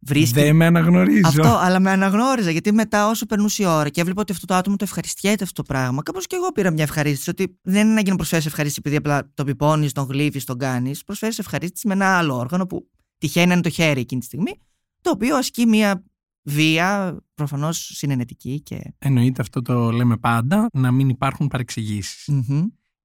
Βρίσκει... 0.01 0.41
Δεν 0.41 0.57
με 0.57 0.67
αναγνωρίζω. 0.67 1.21
Αυτό, 1.25 1.59
αλλά 1.61 1.81
με 1.81 1.91
αναγνώριζα 1.91 2.51
γιατί 2.51 2.73
μετά 2.73 3.09
όσο 3.09 3.27
περνούσε 3.27 3.63
η 3.63 3.67
ώρα 3.67 3.89
και 3.89 4.01
έβλεπα 4.01 4.21
ότι 4.21 4.33
αυτό 4.33 4.47
το 4.47 4.55
άτομο 4.55 4.77
το 4.77 4.85
ευχαριστιέται 4.85 5.45
αυτό 5.45 5.63
το 5.63 5.73
πράγμα. 5.73 6.03
Κάπως 6.03 6.27
και 6.27 6.37
εγώ 6.37 6.53
πήρα 6.53 6.71
μια 6.71 6.83
ευχαρίστηση. 6.83 7.31
Ότι 7.31 7.59
δεν 7.63 7.89
είναι 7.89 8.03
να 8.03 8.11
να 8.11 8.17
προσφέρεις 8.17 8.47
ευχαρίστηση 8.47 8.81
επειδή 8.85 8.97
απλά 8.97 9.31
το 9.35 9.45
πιπώνει, 9.45 9.91
τον 9.91 10.05
γλύφεις, 10.05 10.45
τον 10.45 10.59
κάνεις. 10.59 11.05
Προσφέρεις 11.05 11.39
ευχαρίστηση 11.39 11.87
με 11.87 11.93
ένα 11.93 12.19
άλλο 12.19 12.37
όργανο 12.37 12.67
που 12.67 12.89
τυχαίνει 13.19 13.47
να 13.47 13.53
είναι 13.53 13.63
το 13.63 13.71
χέρι 13.71 14.01
εκείνη 14.01 14.21
τη 14.21 14.27
στιγμή, 14.27 14.61
το 15.01 15.11
οποίο 15.11 15.37
ασκεί 15.37 15.67
μια 15.67 16.05
βία 16.43 17.19
προφανώς 17.35 17.91
συνενετική. 17.95 18.61
Και... 18.61 18.81
Εννοείται 18.99 19.43
αυτό 19.43 19.63
το 19.63 19.91
λέμε 19.91 20.17
πάντα, 20.17 20.69
να 20.73 20.91
μην 20.91 21.09
υπάρχουν 21.09 21.47
παρεξηγήσεις 21.47 22.29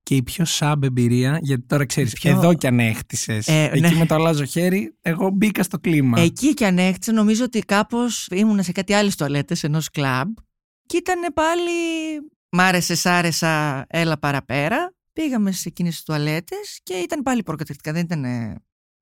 και 0.04 0.16
η 0.16 0.24
πιο 0.24 0.46
σαμπ 0.46 0.84
εμπειρία, 0.84 1.38
γιατί 1.42 1.64
τώρα 1.64 1.86
ξέρεις, 1.86 2.14
πιο... 2.14 2.32
εδώ 2.32 2.54
κι 2.54 2.68
αν 2.68 2.80
έχτισες. 2.80 3.48
Ε, 3.48 3.64
εκεί 3.64 3.80
ναι. 3.80 3.96
με 3.96 4.06
το 4.06 4.16
αλλάζω 4.16 4.46
χέρι, 4.46 4.98
εγώ 5.02 5.30
μπήκα 5.30 5.64
στο 5.64 5.80
κλίμα. 5.80 6.20
Εκεί 6.20 6.54
κι 6.54 6.66
αν 6.66 6.78
έχτισε, 6.78 7.12
νομίζω 7.12 7.44
ότι 7.44 7.60
κάπως 7.60 8.28
ήμουν 8.32 8.64
σε 8.64 8.72
κάτι 8.72 8.94
άλλες 8.94 9.16
τουαλέτες 9.16 9.64
ενός 9.64 9.90
κλαμπ 9.90 10.34
και 10.86 10.98
ήταν 10.98 11.34
πάλι. 11.34 11.72
Μ' 12.50 12.60
άρεσε, 12.60 12.96
σ' 12.96 13.06
άρεσα, 13.06 13.86
έλα 13.90 14.18
παραπέρα. 14.18 14.94
Πήγαμε 15.14 15.52
σε 15.52 15.70
εκείνες 15.70 15.94
τις 15.94 16.04
τουαλέτες 16.04 16.80
και 16.84 16.94
ήταν 16.94 17.22
πάλι 17.22 17.44
προκαταρκτικά. 17.44 17.92
Δεν 17.92 18.02
ήταν 18.02 18.26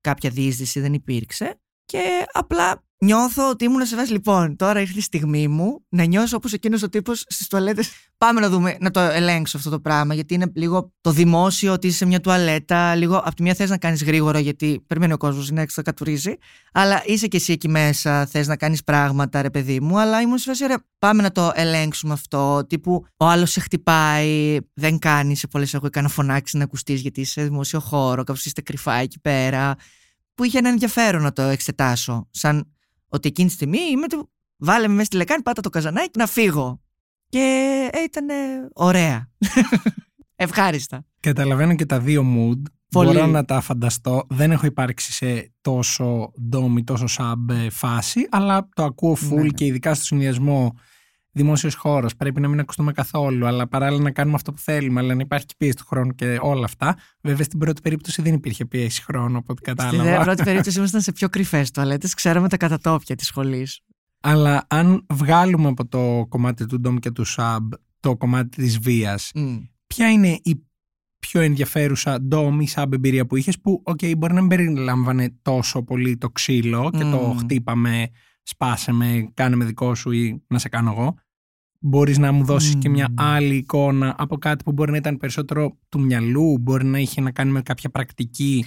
κάποια 0.00 0.30
διείσδυση, 0.30 0.80
δεν 0.80 0.92
υπήρξε. 0.92 1.60
Και 1.84 2.26
απλά 2.32 2.84
νιώθω 3.04 3.50
ότι 3.50 3.64
ήμουν 3.64 3.86
σε 3.86 3.96
βάση. 3.96 4.12
Λοιπόν, 4.12 4.56
τώρα 4.56 4.80
ήρθε 4.80 4.98
η 4.98 5.02
στιγμή 5.02 5.48
μου 5.48 5.84
να 5.88 6.04
νιώσω 6.04 6.36
όπως 6.36 6.52
εκείνος 6.52 6.82
ο 6.82 6.88
τύπος 6.88 7.24
στις 7.28 7.46
τουαλέτες. 7.46 7.90
Πάμε 8.18 8.40
να 8.40 8.48
δούμε, 8.48 8.76
να 8.80 8.90
το 8.90 9.00
ελέγξω 9.00 9.56
αυτό 9.56 9.70
το 9.70 9.80
πράγμα. 9.80 10.14
Γιατί 10.14 10.34
είναι 10.34 10.52
λίγο 10.54 10.92
το 11.00 11.10
δημόσιο 11.10 11.72
ότι 11.72 11.86
είσαι 11.86 11.96
σε 11.96 12.06
μια 12.06 12.20
τουαλέτα. 12.20 12.94
Λίγο 12.94 13.16
από 13.16 13.34
τη 13.34 13.42
μία 13.42 13.54
θες 13.54 13.70
να 13.70 13.78
κάνεις 13.78 14.04
γρήγορα, 14.04 14.38
γιατί 14.38 14.84
περιμένει 14.86 15.12
ο 15.12 15.16
κόσμος 15.16 15.50
να 15.50 15.60
έξω, 15.60 15.82
κατουρίζει. 15.82 16.34
Αλλά 16.72 17.02
είσαι 17.06 17.26
και 17.26 17.36
εσύ 17.36 17.52
εκεί 17.52 17.68
μέσα, 17.68 18.26
θες 18.26 18.46
να 18.46 18.56
κάνεις 18.56 18.84
πράγματα, 18.84 19.42
ρε 19.42 19.50
παιδί 19.50 19.80
μου. 19.80 19.98
Αλλά 19.98 20.20
ήμουν 20.20 20.38
σε 20.38 20.48
φάση, 20.48 20.64
ωραία, 20.64 20.84
πάμε 20.98 21.22
να 21.22 21.32
το 21.32 21.52
ελέγξουμε 21.54 22.12
αυτό. 22.12 22.66
Τύπου 22.68 23.04
ο 23.16 23.26
άλλος 23.26 23.50
σε 23.50 23.60
χτυπάει, 23.60 24.58
δεν 24.74 24.98
κάνει 24.98 25.36
σε 25.36 25.46
πολλές. 25.46 25.74
Εγώ 25.74 25.86
έκανα 25.86 26.08
φωνάξεις 26.08 26.58
να 26.58 26.64
ακουστείς 26.64 27.00
γιατί 27.00 27.20
είσαι 27.20 27.32
σε 27.32 27.42
δημόσιο 27.42 27.80
χώρο, 27.80 28.24
κάπως 28.24 28.44
είστε 28.44 28.60
κρυφά 28.60 28.94
εκεί 28.94 29.20
πέρα. 29.20 29.74
Που 30.34 30.44
είχε 30.44 30.58
ένα 30.58 30.68
ενδιαφέρον 30.68 31.22
να 31.22 31.32
το 31.32 31.42
εξετάσω. 31.42 32.28
Σαν 32.30 32.66
ότι 33.12 33.28
εκείνη 33.28 33.48
τη 33.48 33.54
στιγμή 33.54 33.78
είμαι 33.90 34.08
του 34.08 34.30
βάλε 34.56 34.88
με 34.88 34.92
μέσα 34.94 35.04
στη 35.04 35.16
λεκάνη, 35.16 35.42
πάτα 35.42 35.60
το 35.60 35.70
καζανάκι 35.70 36.18
να 36.18 36.26
φύγω. 36.26 36.80
Και 37.28 37.38
ε, 37.92 38.02
ήταν 38.02 38.26
ωραία. 38.72 39.30
Ευχάριστα. 40.36 41.04
Καταλαβαίνω 41.20 41.74
και 41.74 41.86
τα 41.86 42.00
δύο 42.00 42.22
mood. 42.22 42.62
Πολύ. 42.88 43.12
Μπορώ 43.12 43.26
να 43.26 43.44
τα 43.44 43.60
φανταστώ. 43.60 44.26
Δεν 44.28 44.50
έχω 44.50 44.66
υπάρξει 44.66 45.12
σε 45.12 45.52
τόσο 45.60 46.32
ντόμι, 46.48 46.84
τόσο 46.84 47.06
σαμπ 47.06 47.50
φάση, 47.70 48.26
αλλά 48.30 48.68
το 48.74 48.84
ακούω 48.84 49.16
full 49.20 49.34
ναι, 49.34 49.42
ναι. 49.42 49.48
και 49.48 49.64
ειδικά 49.64 49.94
στο 49.94 50.04
συνδυασμό 50.04 50.74
δημόσιος 51.32 51.74
χώρος. 51.74 52.16
Πρέπει 52.16 52.40
να 52.40 52.48
μην 52.48 52.60
ακουστούμε 52.60 52.92
καθόλου, 52.92 53.46
αλλά 53.46 53.68
παράλληλα 53.68 54.02
να 54.02 54.10
κάνουμε 54.10 54.36
αυτό 54.36 54.52
που 54.52 54.60
θέλουμε, 54.60 55.00
αλλά 55.00 55.14
να 55.14 55.20
υπάρχει 55.20 55.46
και 55.46 55.54
πίεση 55.58 55.76
του 55.76 55.84
χρόνου 55.86 56.14
και 56.14 56.38
όλα 56.40 56.64
αυτά. 56.64 56.96
Βέβαια, 57.20 57.44
στην 57.44 57.58
πρώτη 57.58 57.80
περίπτωση 57.80 58.22
δεν 58.22 58.34
υπήρχε 58.34 58.64
πίεση 58.64 59.02
χρόνου, 59.02 59.36
από 59.36 59.52
ό,τι 59.52 59.62
κατάλαβα. 59.62 60.12
Στην 60.12 60.24
πρώτη 60.24 60.42
περίπτωση 60.42 60.78
ήμασταν 60.78 61.00
σε 61.00 61.12
πιο 61.12 61.28
κρυφές 61.28 61.70
τουαλέτες, 61.70 62.14
ξέραμε 62.14 62.48
τα 62.48 62.56
κατατόπια 62.56 63.16
της 63.16 63.26
σχολής. 63.26 63.80
Αλλά 64.20 64.64
αν 64.68 65.06
βγάλουμε 65.08 65.68
από 65.68 65.86
το 65.86 66.26
κομμάτι 66.28 66.66
του 66.66 66.80
ντόμ 66.80 66.96
και 66.96 67.10
του 67.10 67.24
σαμπ 67.24 67.72
το 68.00 68.16
κομμάτι 68.16 68.48
της 68.48 68.78
βίας, 68.78 69.32
ποια 69.86 70.10
είναι 70.10 70.38
η 70.42 70.66
πιο 71.18 71.40
ενδιαφέρουσα 71.40 72.20
ντόμ 72.20 72.60
ή 72.60 72.66
σαμπ 72.66 72.92
εμπειρία 72.92 73.26
που 73.26 73.36
είχες, 73.36 73.60
που, 73.60 73.82
OK, 73.86 74.16
μπορεί 74.16 74.32
να 74.32 74.40
μην 74.40 74.48
περιλάμβανε 74.48 75.38
τόσο 75.42 75.82
πολύ 75.82 76.16
το 76.16 76.30
ξύλο 76.30 76.90
και 76.90 77.04
το 77.04 77.36
χτύπαμε 77.38 78.08
σπάσε 78.42 78.92
με, 78.92 79.30
κάνε 79.34 79.56
με 79.56 79.64
δικό 79.64 79.94
σου 79.94 80.10
ή 80.10 80.42
να 80.46 80.58
σε 80.58 80.68
κάνω 80.68 80.90
εγώ. 80.90 81.14
Μπορείς 81.80 82.18
να 82.18 82.32
μου 82.32 82.44
δώσεις 82.44 82.74
και 82.78 82.88
μια 82.88 83.08
άλλη 83.16 83.56
εικόνα 83.56 84.14
από 84.18 84.36
κάτι 84.38 84.64
που 84.64 84.72
μπορεί 84.72 84.90
να 84.90 84.96
ήταν 84.96 85.16
περισσότερο 85.16 85.78
του 85.88 86.00
μυαλού, 86.00 86.58
μπορεί 86.58 86.84
να 86.84 86.98
είχε 86.98 87.20
να 87.20 87.30
κάνει 87.30 87.50
με 87.50 87.62
κάποια 87.62 87.90
πρακτική 87.90 88.64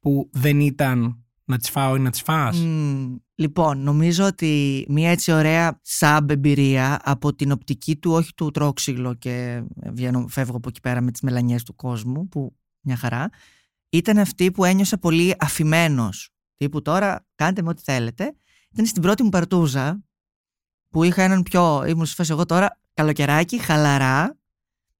που 0.00 0.30
δεν 0.32 0.60
ήταν 0.60 1.22
να 1.44 1.58
τις 1.58 1.70
φάω 1.70 1.96
ή 1.96 1.98
να 1.98 2.10
τις 2.10 2.22
φας; 2.22 2.64
Λοιπόν, 3.34 3.78
νομίζω 3.78 4.24
ότι 4.24 4.84
μια 4.88 5.10
έτσι 5.10 5.32
ωραία 5.32 5.80
σαμπ 5.82 6.30
εμπειρία 6.30 7.00
από 7.04 7.34
την 7.34 7.52
οπτική 7.52 7.96
του, 7.96 8.12
όχι 8.12 8.34
του 8.34 8.50
τρόξυλο 8.50 9.14
και 9.14 9.62
βγαίνω, 9.92 10.28
φεύγω 10.28 10.56
από 10.56 10.68
εκεί 10.68 10.80
πέρα 10.80 11.00
με 11.00 11.10
τις 11.10 11.20
μελανιές 11.20 11.62
του 11.62 11.74
κόσμου, 11.74 12.28
που 12.28 12.56
μια 12.80 12.96
χαρά, 12.96 13.30
ήταν 13.88 14.18
αυτή 14.18 14.50
που 14.50 14.64
ένιωσα 14.64 14.98
πολύ 14.98 15.34
αφημένος. 15.38 16.30
Τύπου 16.56 16.82
τώρα 16.82 17.26
κάντε 17.34 17.62
με 17.62 17.68
ό,τι 17.68 17.82
θέλετε 17.82 18.34
ήταν 18.72 18.86
στην 18.86 19.02
πρώτη 19.02 19.22
μου 19.22 19.28
παρτούζα 19.28 20.02
που 20.88 21.04
είχα 21.04 21.22
έναν 21.22 21.42
πιο. 21.42 21.84
ήμουν 21.84 22.06
σε 22.06 22.14
φάση 22.14 22.32
εγώ 22.32 22.46
τώρα 22.46 22.80
καλοκαιράκι, 22.94 23.58
χαλαρά. 23.58 24.38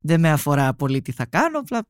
Δεν 0.00 0.20
με 0.20 0.30
αφορά 0.30 0.74
πολύ 0.74 1.02
τι 1.02 1.12
θα 1.12 1.26
κάνω. 1.26 1.58
Απλά 1.58 1.86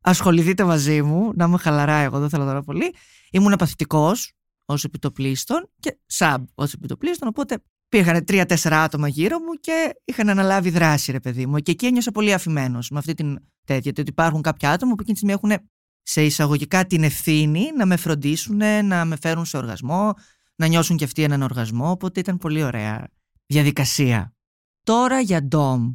ασχοληθείτε 0.00 0.64
μαζί 0.64 1.02
μου, 1.02 1.32
να 1.34 1.44
είμαι 1.44 1.58
χαλαρά 1.58 1.94
εγώ, 1.94 2.18
δεν 2.18 2.28
θέλω 2.28 2.44
τώρα 2.44 2.62
πολύ. 2.62 2.94
Ήμουν 3.30 3.54
παθητικός 3.58 4.32
ως 4.64 4.84
επιτοπλίστων 4.84 5.70
και 5.80 5.98
σαμπ 6.06 6.44
ως 6.54 6.72
επιτοπλίστων. 6.72 7.28
Οπότε 7.28 7.62
πήγαν 7.88 8.24
τρία-τέσσερα 8.24 8.82
άτομα 8.82 9.08
γύρω 9.08 9.38
μου 9.38 9.52
και 9.60 10.00
είχαν 10.04 10.28
αναλάβει 10.28 10.70
δράση, 10.70 11.12
ρε 11.12 11.20
παιδί 11.20 11.46
μου. 11.46 11.58
Και 11.58 11.70
εκεί 11.70 11.86
ένιωσα 11.86 12.10
πολύ 12.10 12.32
αφημένος 12.32 12.90
με 12.90 12.98
αυτή 12.98 13.14
την 13.14 13.38
τέτοια. 13.64 13.92
Ότι 13.98 14.10
υπάρχουν 14.10 14.42
κάποια 14.42 14.70
άτομα 14.70 14.94
που 14.94 15.00
εκείνη 15.00 15.18
τη 15.18 15.26
στιγμή 15.26 15.32
έχουν 15.32 15.68
σε 16.02 16.24
εισαγωγικά 16.24 16.86
την 16.86 17.02
ευθύνη 17.02 17.70
να 17.76 17.86
με 17.86 17.96
φροντίσουν, 17.96 18.56
να 18.84 19.04
με 19.04 19.16
φέρουν 19.20 19.44
σε 19.44 19.56
οργασμό, 19.56 20.14
να 20.62 20.68
νιώσουν 20.68 20.96
και 20.96 21.04
αυτοί 21.04 21.22
έναν 21.22 21.42
οργασμό, 21.42 21.90
οπότε 21.90 22.20
ήταν 22.20 22.38
πολύ 22.38 22.62
ωραία 22.62 23.08
διαδικασία. 23.46 24.34
Τώρα 24.82 25.20
για 25.20 25.42
ντόμ. 25.42 25.94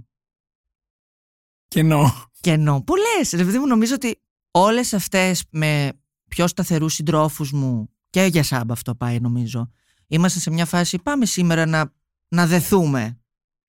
Κενό. 1.68 2.12
Κενό. 2.40 2.84
Πολλές. 2.84 3.30
Δηλαδή 3.30 3.58
μου 3.58 3.68
νομίζω 3.68 3.94
ότι 3.94 4.22
όλες 4.52 4.94
αυτές 4.94 5.44
με 5.50 5.92
πιο 6.28 6.48
σταθερούς 6.48 6.94
συντρόφους 6.94 7.52
μου 7.52 7.90
και 8.10 8.24
για 8.24 8.44
σάμπα 8.44 8.74
αυτό 8.74 8.96
πάει 8.96 9.20
νομίζω. 9.20 9.72
Είμαστε 10.08 10.40
σε 10.40 10.52
μια 10.52 10.66
φάση 10.66 10.98
πάμε 10.98 11.26
σήμερα 11.26 11.66
να, 11.66 11.94
να 12.28 12.48
δεθούμε 12.48 13.20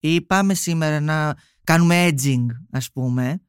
ή 0.00 0.20
πάμε 0.20 0.54
σήμερα 0.54 1.00
να 1.00 1.36
κάνουμε 1.64 2.08
edging 2.08 2.46
ας 2.70 2.90
πούμε. 2.92 3.42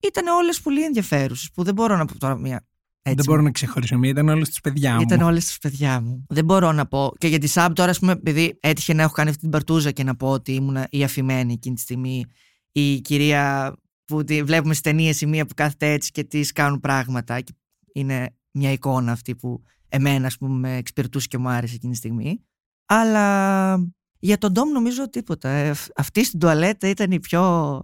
Ήταν 0.00 0.26
όλες 0.26 0.60
πολύ 0.60 0.84
ενδιαφέρουσες 0.84 1.50
που 1.54 1.62
δεν 1.62 1.74
μπορώ 1.74 1.96
να 1.96 2.04
πω 2.04 2.18
τώρα 2.18 2.36
μια 2.36 2.66
έτσι. 3.06 3.16
Δεν 3.16 3.24
μπορώ 3.26 3.42
να 3.42 3.50
ξεχωρίσω 3.50 3.98
μία, 3.98 4.10
ήταν 4.10 4.28
όλες 4.28 4.48
τις 4.48 4.60
παιδιά 4.60 4.94
μου. 4.94 5.00
Ήταν 5.00 5.20
όλες 5.20 5.44
τις 5.44 5.58
παιδιά 5.58 6.00
μου. 6.00 6.24
Δεν 6.28 6.44
μπορώ 6.44 6.72
να 6.72 6.86
πω. 6.86 7.12
Και 7.18 7.26
για 7.26 7.38
τη 7.38 7.46
Σαμπ 7.46 7.72
τώρα, 7.72 7.90
ας 7.90 7.98
πούμε, 7.98 8.12
επειδή 8.12 8.58
έτυχε 8.60 8.94
να 8.94 9.02
έχω 9.02 9.12
κάνει 9.12 9.28
αυτή 9.28 9.40
την 9.40 9.50
παρτούζα 9.50 9.90
και 9.90 10.04
να 10.04 10.16
πω 10.16 10.30
ότι 10.30 10.52
ήμουν 10.52 10.76
η 10.90 11.04
αφημένη 11.04 11.52
εκείνη 11.52 11.74
τη 11.74 11.80
στιγμή, 11.80 12.24
η 12.72 13.00
κυρία 13.00 13.74
που 14.04 14.24
τη 14.24 14.42
βλέπουμε 14.42 14.74
στις 14.74 14.90
ταινίες, 14.90 15.20
η 15.20 15.26
μία 15.26 15.46
που 15.46 15.54
κάθεται 15.54 15.92
έτσι 15.92 16.10
και 16.10 16.24
της 16.24 16.52
κάνουν 16.52 16.80
πράγματα. 16.80 17.40
Και 17.40 17.52
είναι 17.92 18.36
μια 18.50 18.72
εικόνα 18.72 19.12
αυτή 19.12 19.34
που 19.34 19.62
εμένα, 19.88 20.26
ας 20.26 20.36
πούμε, 20.36 20.58
με 20.68 20.76
εξυπηρετούσε 20.76 21.26
και 21.26 21.38
μου 21.38 21.48
άρεσε 21.48 21.74
εκείνη 21.74 21.92
τη 21.92 21.98
στιγμή. 21.98 22.44
Αλλά 22.84 23.74
Για 24.18 24.38
τον 24.38 24.52
Ντόμ 24.52 24.70
νομίζω 24.70 25.10
τίποτα. 25.10 25.48
Ε, 25.48 25.74
αυτή 25.96 26.24
στην 26.24 26.38
τουαλέτα 26.38 26.88
ήταν 26.88 27.10
η 27.10 27.20
πιο, 27.20 27.82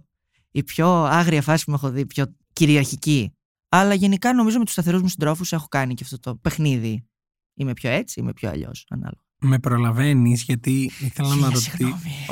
η 0.51 0.63
πιο 0.63 1.03
άγρια 1.03 1.41
φάση 1.41 1.65
που 1.65 1.71
έχω 1.71 1.89
δει, 1.89 2.05
πιο 2.05 2.35
κυριαρχική. 2.53 3.33
Αλλά 3.73 3.93
γενικά 3.93 4.33
νομίζω 4.33 4.57
με 4.57 4.63
τους 4.63 4.73
σταθερούς 4.73 5.01
μου 5.01 5.07
συντρόφους 5.07 5.51
έχω 5.51 5.67
κάνει 5.67 5.93
και 5.93 6.03
αυτό 6.03 6.19
το 6.19 6.35
παιχνίδι. 6.35 7.05
Είμαι 7.53 7.73
πιο 7.73 7.89
έτσι, 7.89 8.19
είμαι 8.19 8.33
πιο 8.33 8.49
αλλιώς, 8.49 8.85
ανάλογα. 8.89 9.21
Με 9.39 9.59
προλαβαίνεις 9.59 10.43
γιατί 10.43 10.91
ήθελα 10.99 11.35
να 11.35 11.49
ρωτήσω. 11.49 11.71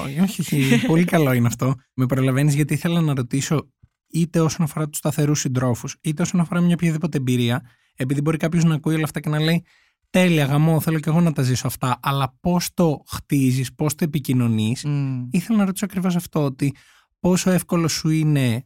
Όχι, 0.05 0.19
όχι, 0.19 0.41
όχι. 0.41 0.85
πολύ 0.85 1.03
καλό 1.03 1.33
είναι 1.33 1.47
αυτό. 1.47 1.75
Με 1.93 2.05
προλαβαίνεις 2.05 2.55
γιατί 2.55 2.73
ήθελα 2.73 3.01
να 3.01 3.13
ρωτήσω 3.13 3.69
είτε 4.07 4.39
όσον 4.39 4.65
αφορά 4.65 4.89
τους 4.89 4.97
σταθερούς 4.97 5.39
συντρόφους, 5.39 5.95
είτε 6.01 6.21
όσον 6.21 6.39
αφορά 6.39 6.61
μια 6.61 6.73
οποιαδήποτε 6.73 7.17
εμπειρία, 7.17 7.61
επειδή 7.95 8.21
μπορεί 8.21 8.37
κάποιος 8.37 8.63
να 8.63 8.75
ακούει 8.75 8.93
όλα 8.93 9.03
αυτά 9.03 9.19
και 9.19 9.29
να 9.29 9.39
λέει 9.39 9.65
Τέλεια, 10.11 10.45
γαμό, 10.45 10.79
θέλω 10.79 10.99
και 10.99 11.09
εγώ 11.09 11.21
να 11.21 11.31
τα 11.31 11.41
ζήσω 11.41 11.67
αυτά. 11.67 11.99
Αλλά 12.01 12.37
πώς 12.39 12.73
το 12.73 13.03
χτίζεις, 13.07 13.73
πώς 13.73 13.95
το 13.95 14.03
επικοινωνείς. 14.03 14.85
Mm. 14.87 15.27
Ήθελα 15.31 15.57
να 15.57 15.65
ρωτήσω 15.65 15.85
ακριβώς 15.85 16.15
αυτό, 16.15 16.43
ότι 16.43 16.75
πόσο 17.19 17.51
εύκολο 17.51 17.87
σου 17.87 18.09
είναι 18.09 18.65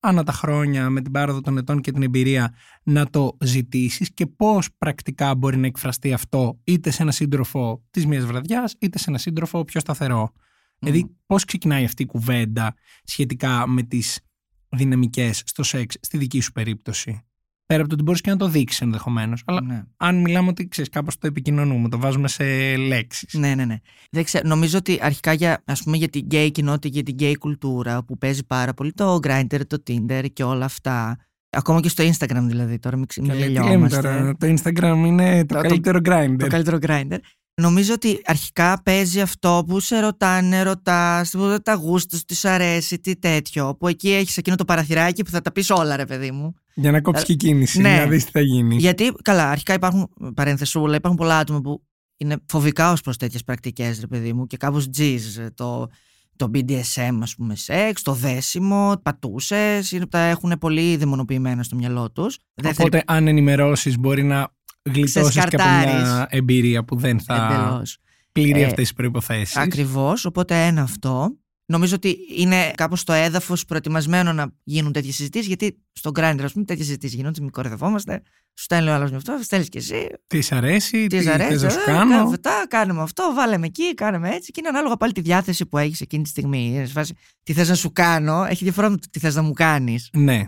ανά 0.00 0.22
τα 0.22 0.32
χρόνια 0.32 0.90
με 0.90 1.00
την 1.00 1.12
πάροδο 1.12 1.40
των 1.40 1.58
ετών 1.58 1.80
και 1.80 1.92
την 1.92 2.02
εμπειρία 2.02 2.54
να 2.82 3.10
το 3.10 3.36
ζητήσεις 3.44 4.14
και 4.14 4.26
πώς 4.26 4.68
πρακτικά 4.78 5.34
μπορεί 5.34 5.56
να 5.56 5.66
εκφραστεί 5.66 6.12
αυτό 6.12 6.60
είτε 6.64 6.90
σε 6.90 7.02
ένα 7.02 7.10
σύντροφο 7.10 7.84
της 7.90 8.06
μιας 8.06 8.24
βραδιάς 8.24 8.74
είτε 8.78 8.98
σε 8.98 9.04
ένα 9.08 9.18
σύντροφο 9.18 9.64
πιο 9.64 9.80
σταθερό. 9.80 10.32
Δηλαδή 10.78 11.16
πώς 11.26 11.44
ξεκινάει 11.44 11.84
αυτή 11.84 12.02
η 12.02 12.06
κουβέντα 12.06 12.74
σχετικά 13.04 13.68
με 13.68 13.82
τις 13.82 14.20
δυναμικές 14.68 15.42
στο 15.46 15.62
σεξ 15.62 15.96
στη 16.00 16.18
δική 16.18 16.40
σου 16.40 16.52
περίπτωση; 16.52 17.20
Πέρα 17.66 17.80
από 17.80 17.88
το 17.88 17.94
ότι 17.94 18.02
μπορείς 18.04 18.20
και 18.20 18.30
να 18.30 18.36
το 18.36 18.48
δείξεις 18.48 18.80
ενδεχομένως. 18.80 19.42
Αλλά 19.46 19.60
Ναι. 19.62 19.82
αν 19.96 20.20
μιλάμε 20.20 20.48
ότι 20.48 20.68
ξέρεις, 20.68 20.90
κάπως 20.90 21.18
το 21.18 21.26
επικοινωνούμε, 21.26 21.88
το 21.88 21.98
βάζουμε 21.98 22.28
σε 22.28 22.76
λέξεις. 22.76 23.34
Ναι, 23.34 23.54
ναι, 23.54 23.64
ναι. 23.64 23.76
Δεν 24.10 24.24
ξέρω, 24.24 24.48
νομίζω 24.48 24.78
ότι 24.78 24.98
αρχικά 25.02 25.32
για, 25.32 25.62
ας 25.64 25.82
πούμε, 25.82 25.96
για 25.96 26.08
την 26.08 26.24
γκέι 26.24 26.50
κοινότητα, 26.50 26.88
για 26.94 27.02
την 27.02 27.14
γκέι 27.14 27.36
κουλτούρα 27.36 28.04
που 28.04 28.18
παίζει 28.18 28.44
πάρα 28.46 28.74
πολύ 28.74 28.92
το 28.92 29.18
Grindr, 29.22 29.60
το 29.66 29.82
Tinder 29.86 30.24
και 30.32 30.42
όλα 30.44 30.64
αυτά. 30.64 31.18
Ακόμα 31.50 31.80
και 31.80 31.88
στο 31.88 32.04
Instagram 32.04 32.42
δηλαδή, 32.42 32.78
τώρα 32.78 32.96
μην, 32.96 33.06
ξε- 33.06 33.26
μην 33.26 33.32
τι 33.36 33.38
λέμε 33.38 33.52
γελιόμαστε. 33.52 34.00
τώρα, 34.00 34.34
το 34.36 34.46
Instagram 34.46 35.02
είναι 35.06 35.44
το, 35.44 35.54
Το- 35.54 35.60
το- 35.60 35.68
καλύτερο 35.68 35.98
Grindr. 36.04 36.36
Το 36.38 36.46
καλύτερο 36.46 36.78
Grindr. 36.80 37.16
Νομίζω 37.62 37.94
ότι 37.94 38.20
αρχικά 38.24 38.82
παίζει 38.82 39.20
αυτό 39.20 39.64
που 39.66 39.80
σε 39.80 40.00
ρωτάνε, 40.00 40.62
ρωτάς, 40.62 41.30
που 41.30 41.56
τα 41.62 41.74
γούστα 41.74 42.16
σου, 42.16 42.24
τι 42.24 42.48
αρέσει, 42.48 42.98
τι 42.98 43.16
τέτοιο. 43.16 43.76
Που 43.76 43.88
εκεί 43.88 44.10
έχεις 44.10 44.36
εκείνο 44.36 44.56
το 44.56 44.64
παραθυράκι 44.64 45.22
που 45.24 45.30
θα 45.30 45.40
τα 45.40 45.52
πεις 45.52 45.70
όλα, 45.70 45.96
ρε 45.96 46.04
παιδί 46.04 46.30
μου. 46.30 46.54
Για 46.74 46.90
να 46.90 47.00
κόψεις 47.00 47.24
και 47.24 47.34
κίνηση, 47.34 47.80
Ναι. 47.80 47.96
να 47.96 48.06
δεις 48.06 48.24
τι 48.24 48.30
θα 48.30 48.40
γίνει. 48.40 48.76
Γιατί, 48.76 49.12
καλά, 49.22 49.50
αρχικά 49.50 49.74
υπάρχουν 49.74 50.08
παρένθεσούλα, 50.34 50.96
υπάρχουν 50.96 51.18
πολλά 51.18 51.38
άτομα 51.38 51.60
που 51.60 51.82
είναι 52.16 52.36
φοβικά 52.48 52.92
ως 52.92 53.00
προς 53.00 53.16
τέτοιες 53.16 53.44
πρακτικές, 53.44 54.00
ρε 54.00 54.06
παιδί 54.06 54.32
μου, 54.32 54.46
και 54.46 54.56
κάπως 54.56 54.90
τζιζ. 54.90 55.38
Το, 55.54 55.88
το 56.36 56.50
BDSM, 56.54 57.18
ας 57.22 57.34
πούμε, 57.34 57.56
σεξ, 57.56 58.02
το 58.02 58.12
δέσιμο, 58.12 59.00
πατούσες, 59.02 59.98
τα 60.08 60.18
έχουν 60.18 60.52
πολύ 60.60 60.96
δαιμονοποιημένα 60.96 61.62
στο 61.62 61.76
μυαλό 61.76 62.10
τους. 62.10 62.38
Οπότε, 62.64 63.02
αν 63.06 63.28
ενημερώσεις, 63.28 63.98
μπορεί 63.98 64.22
να 64.22 64.54
γλιτώσεις 64.94 65.34
και 65.34 65.40
από 65.40 65.64
μια 65.64 65.82
σκαρτάρεις. 65.82 66.26
εμπειρία 66.28 66.84
που 66.84 66.96
δεν 66.96 67.20
θα 67.20 67.48
Εντελώς. 67.52 67.98
πληρεί 68.32 68.60
Ε, 68.60 68.64
αυτές 68.64 68.82
τις 68.84 68.92
προποθέσει. 68.92 69.60
Ακριβώς. 69.60 70.24
Οπότε 70.24 70.66
ένα 70.66 70.82
αυτό. 70.82 71.36
Νομίζω 71.68 71.94
ότι 71.94 72.16
είναι 72.36 72.70
κάπως 72.74 73.04
το 73.04 73.12
έδαφος 73.12 73.64
προετοιμασμένο 73.64 74.32
να 74.32 74.52
γίνουν 74.62 74.92
τέτοιες 74.92 75.14
συζητήσεις, 75.14 75.46
γιατί 75.46 75.82
στο 75.92 76.10
Grindr, 76.14 76.40
ας 76.42 76.52
πούμε, 76.52 76.64
τέτοιες 76.64 76.86
συζητήσεις 76.86 77.16
γίνονται, 77.16 77.40
μην 77.40 77.50
κορυδευόμαστε. 77.50 78.22
Σου 78.58 78.64
στέλνει 78.64 78.90
ο 78.90 78.92
άλλος 78.94 79.10
με 79.10 79.16
αυτό, 79.16 79.38
στέλνεις 79.42 79.68
και 79.68 79.78
εσύ. 79.78 80.06
Τι 80.26 80.40
σ' 80.40 80.52
αρέσει, 80.52 81.06
τι 81.06 81.16
Τι 81.16 81.22
σ' 81.22 81.26
αρέσει, 81.26 81.48
θες 81.50 81.62
να 81.62 81.70
σου 81.70 81.78
ε, 81.80 81.84
κάνω. 81.84 81.98
κάνουμε 82.10 82.32
αυτά, 82.32 82.64
κάνουμε 82.68 83.02
αυτό, 83.02 83.32
βάλαμε 83.34 83.66
εκεί, 83.66 83.94
κάνουμε 83.94 84.28
έτσι. 84.30 84.50
Και 84.50 84.60
είναι 84.60 84.68
ανάλογα 84.68 84.96
πάλι 84.96 85.12
τη 85.12 85.20
διάθεση 85.20 85.66
που 85.66 85.78
έχεις 85.78 86.00
εκείνη 86.00 86.22
τη 86.22 86.28
στιγμή. 86.28 86.66
Είναι 86.66 86.84
σε 86.86 86.92
φάση, 86.92 87.14
τι 87.42 87.52
θες 87.52 87.68
να 87.68 87.74
σου 87.74 87.92
κάνω, 87.92 88.44
έχει 88.44 88.64
διαφορά 88.64 88.88
με 88.90 88.96
το 88.96 89.06
τι 89.10 89.18
θες 89.18 89.34
να 89.34 89.42
μου 89.42 89.52
κάνεις. 89.52 90.10
Ναι. 90.12 90.42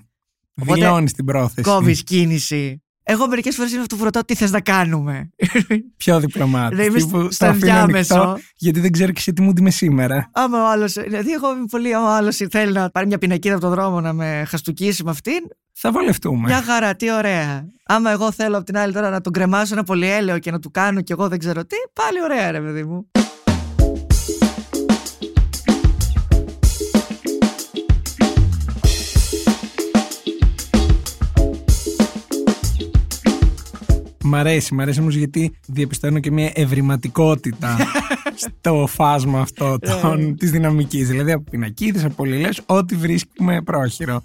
Οπότε, 0.60 0.80
Δηλώνεις 0.80 1.12
την 1.12 1.24
πρόθεση. 1.24 1.70
Κόβεις 1.70 2.02
κίνηση. 2.02 2.82
Εγώ 3.10 3.28
μερικές 3.28 3.54
φορές 3.54 3.72
είναι 3.72 3.80
αυτό 3.80 3.96
που 3.96 4.04
ρωτάω 4.04 4.24
τι 4.24 4.34
θες 4.34 4.50
να 4.50 4.60
κάνουμε; 4.60 5.30
Πιο 5.96 6.20
διπλωμάτη. 6.20 6.74
Να 6.74 6.84
είμαι 6.84 6.98
τύπου, 6.98 7.28
στο 7.32 7.44
το 7.44 7.50
αφήνω 7.50 7.70
ενδιάμεσο. 7.70 8.14
ανοιχτό, 8.14 8.38
Γιατί 8.56 8.80
δεν 8.80 8.92
ξέρω 8.92 9.12
και 9.12 9.20
σε 9.20 9.32
τι 9.32 9.42
μου 9.42 9.52
είμαι 9.58 9.70
σήμερα. 9.70 10.30
Άμα 10.32 10.62
ο 10.62 10.70
άλλος. 10.70 10.92
Δηλαδή, 10.92 11.32
εγώ 11.32 11.52
είμαι 11.56 11.64
πολύ. 11.70 11.94
Άμα 11.94 12.06
ο 12.06 12.14
άλλος 12.16 12.36
θέλει 12.50 12.72
να 12.72 12.90
πάρει 12.90 13.06
μια 13.06 13.18
πινακίδα 13.18 13.54
από 13.54 13.62
τον 13.62 13.70
δρόμο 13.74 14.00
να 14.00 14.12
με 14.12 14.44
χαστούκίσει 14.48 15.04
με 15.04 15.10
αυτήν, 15.10 15.40
Θα 15.72 15.92
βολευτούμε. 15.92 16.46
μια 16.46 16.62
χαρά, 16.62 16.96
τι 16.96 17.12
ωραία. 17.12 17.68
Άμα 17.84 18.10
εγώ 18.10 18.32
θέλω 18.32 18.56
από 18.56 18.66
την 18.66 18.76
άλλη 18.78 18.92
τώρα 18.92 19.10
να 19.10 19.20
τον 19.20 19.32
κρεμάσω 19.32 19.74
ένα 19.74 19.82
πολυέλαιο 19.82 20.38
και 20.38 20.50
να 20.50 20.58
του 20.58 20.70
κάνω 20.70 21.00
κι 21.00 21.12
εγώ 21.12 21.28
δεν 21.28 21.38
ξέρω 21.38 21.64
τι, 21.66 21.76
πάλι 21.92 22.22
ωραία, 22.22 22.50
ρε 22.50 22.60
παιδί 22.60 22.84
μου. 22.84 23.10
Μ' 34.28 34.34
αρέσει, 34.34 34.74
μ' 34.74 34.80
αρέσει 34.80 35.00
όμως 35.00 35.14
γιατί 35.14 35.52
διαπιστώνω 35.66 36.18
και 36.18 36.30
μια 36.30 36.50
ευρηματικότητα 36.54 37.76
στο 38.44 38.86
φάσμα 38.88 39.40
αυτό 39.40 39.78
των, 39.78 40.36
της 40.36 40.50
δυναμικής. 40.50 41.08
Δηλαδή 41.08 41.32
από 41.32 41.50
πινακίδες, 41.50 42.04
από 42.04 42.14
πολυλές, 42.14 42.60
ό,τι 42.66 42.94
βρίσκουμε 42.94 43.62
πρόχειρο. 43.62 44.22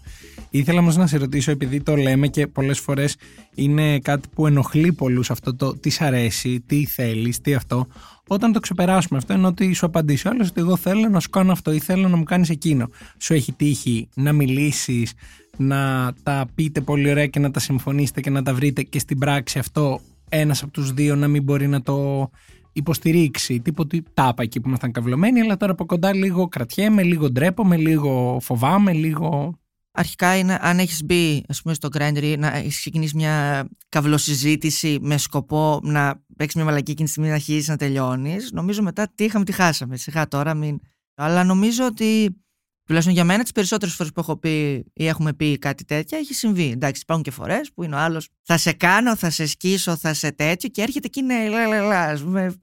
Ήθελα 0.49 0.79
όμως 0.79 0.95
να 0.95 1.07
σε 1.07 1.17
ρωτήσω, 1.17 1.51
επειδή 1.51 1.81
το 1.81 1.95
λέμε 1.95 2.27
και 2.27 2.47
πολλές 2.47 2.79
φορές 2.79 3.15
είναι 3.55 3.99
κάτι 3.99 4.27
που 4.35 4.47
ενοχλεί 4.47 4.93
πολλούς 4.93 5.31
αυτό 5.31 5.55
το 5.55 5.75
τι 5.77 5.89
σ' 5.89 6.01
αρέσει, 6.01 6.63
τι 6.65 6.85
θέλεις, 6.85 7.41
τι 7.41 7.53
αυτό. 7.53 7.87
Όταν 8.34 8.52
το 8.52 8.60
ξεπεράσουμε 8.60 9.17
αυτό 9.17 9.34
είναι 9.34 9.48
ότι 9.48 9.74
σου 9.74 9.86
απαντήσει 9.86 10.28
ο 10.28 10.32
άλλος 10.32 10.50
ότι 10.50 10.62
εγώ 10.62 10.76
θέλω 10.76 11.10
να 11.10 11.19
σου 11.19 11.30
κάνω 11.30 11.52
αυτό 11.52 11.72
ή 11.72 11.80
θέλω 11.80 12.08
να 12.08 12.17
μου 12.17 12.24
κάνεις 12.24 12.50
εκείνο. 12.50 12.89
Σου 13.17 13.34
έχει 13.34 13.54
τύχει 13.54 14.10
να 14.15 14.34
μιλήσεις, 14.34 15.13
να 15.58 16.13
τα 16.24 16.46
πείτε 16.56 16.82
πολύ 16.82 17.10
ωραία 17.10 17.28
και 17.28 17.39
να 17.39 17.52
τα 17.52 17.60
συμφωνήσετε 17.60 18.22
και 18.22 18.30
να 18.30 18.43
τα 18.43 18.54
βρείτε 18.54 18.84
και 18.84 19.00
στην 19.00 19.17
πράξη 19.17 19.60
αυτό 19.60 20.00
ένας 20.30 20.63
από 20.63 20.72
τους 20.72 20.93
δύο 20.93 21.15
να 21.15 21.28
μην 21.28 21.43
μπορεί 21.43 21.67
να 21.67 21.82
το 21.82 22.30
υποστηρίξει. 22.74 23.60
Τίποτε 23.60 24.04
τάπα 24.13 24.43
εκεί 24.43 24.60
που 24.60 24.67
ήμασταν 24.67 24.91
καυλωμένοι, 24.91 25.39
αλλά 25.41 25.58
τώρα 25.58 25.72
από 25.72 25.86
κοντά 25.86 26.15
λίγο 26.15 26.48
κρατιέμαι, 26.48 27.04
λίγο 27.04 27.32
ντρέπομαι, 27.32 27.78
λίγο 27.78 28.39
φοβάμαι, 28.41 28.93
λίγο... 28.93 29.58
Αρχικά 29.96 30.38
είναι 30.38 30.58
αν 30.62 30.80
έχεις 30.80 31.04
μπει 31.06 31.43
ας 31.48 31.62
πούμε, 31.62 31.74
στο 31.74 31.89
Grindr 31.98 32.24
ή 32.24 32.38
να 32.38 32.56
έχεις 32.56 32.78
ξεκινήσει 32.78 33.15
μια 33.15 33.67
καυλοσυζήτηση 33.89 34.98
με 35.02 35.17
σκοπό 35.17 35.80
να 35.84 36.22
παίξεις 36.43 36.62
μια 36.62 36.71
μαλακή 36.71 36.91
εκείνη 36.91 37.06
τη 37.06 37.12
στιγμή 37.12 37.29
να 37.29 37.36
αρχίσεις 37.36 37.67
να 37.67 37.77
τελειώνεις. 37.77 38.51
Νομίζω 38.51 38.84
μετά 38.84 39.12
τι 39.15 39.23
είχαμε, 39.23 39.45
τι 39.45 39.51
χάσαμε. 39.51 39.97
Σιγά 39.97 40.27
τώρα 40.27 40.53
μην. 40.53 40.79
Αλλά 41.15 41.43
νομίζω 41.43 41.86
ότι 41.86 42.38
τουλάχιστον 42.84 43.15
για 43.15 43.23
μένα 43.23 43.43
τις 43.43 43.51
περισσότερες 43.51 43.95
φορές 43.95 44.12
που 44.12 44.19
έχω 44.19 44.38
πει 44.38 44.86
ή 44.93 45.08
έχουμε 45.08 45.34
πει 45.34 45.58
κάτι 45.58 45.86
τέτοια 45.86 46.17
έχει 46.17 46.34
συμβεί. 46.34 46.71
Εντάξει, 46.71 47.01
υπάρχουν 47.01 47.25
και 47.25 47.32
φορές 47.32 47.71
που 47.73 47.84
είναι 47.84 47.95
ο 47.95 47.97
άλλος 47.97 48.29
θα 48.41 48.58
σε 48.58 48.71
κάνω, 48.71 49.15
θα 49.15 49.29
σε 49.29 49.45
σκίσω, 49.45 49.97
θα 49.97 50.13
σε 50.13 50.32
τέτοιο 50.32 50.69
και 50.69 50.82
έρχεται 50.82 51.08
και 51.08 51.19
είναι 51.19 51.49
λα, 51.49 51.67
λα, 51.67 51.82
λα, 51.82 52.01
ας 52.01 52.21
πούμε, 52.21 52.53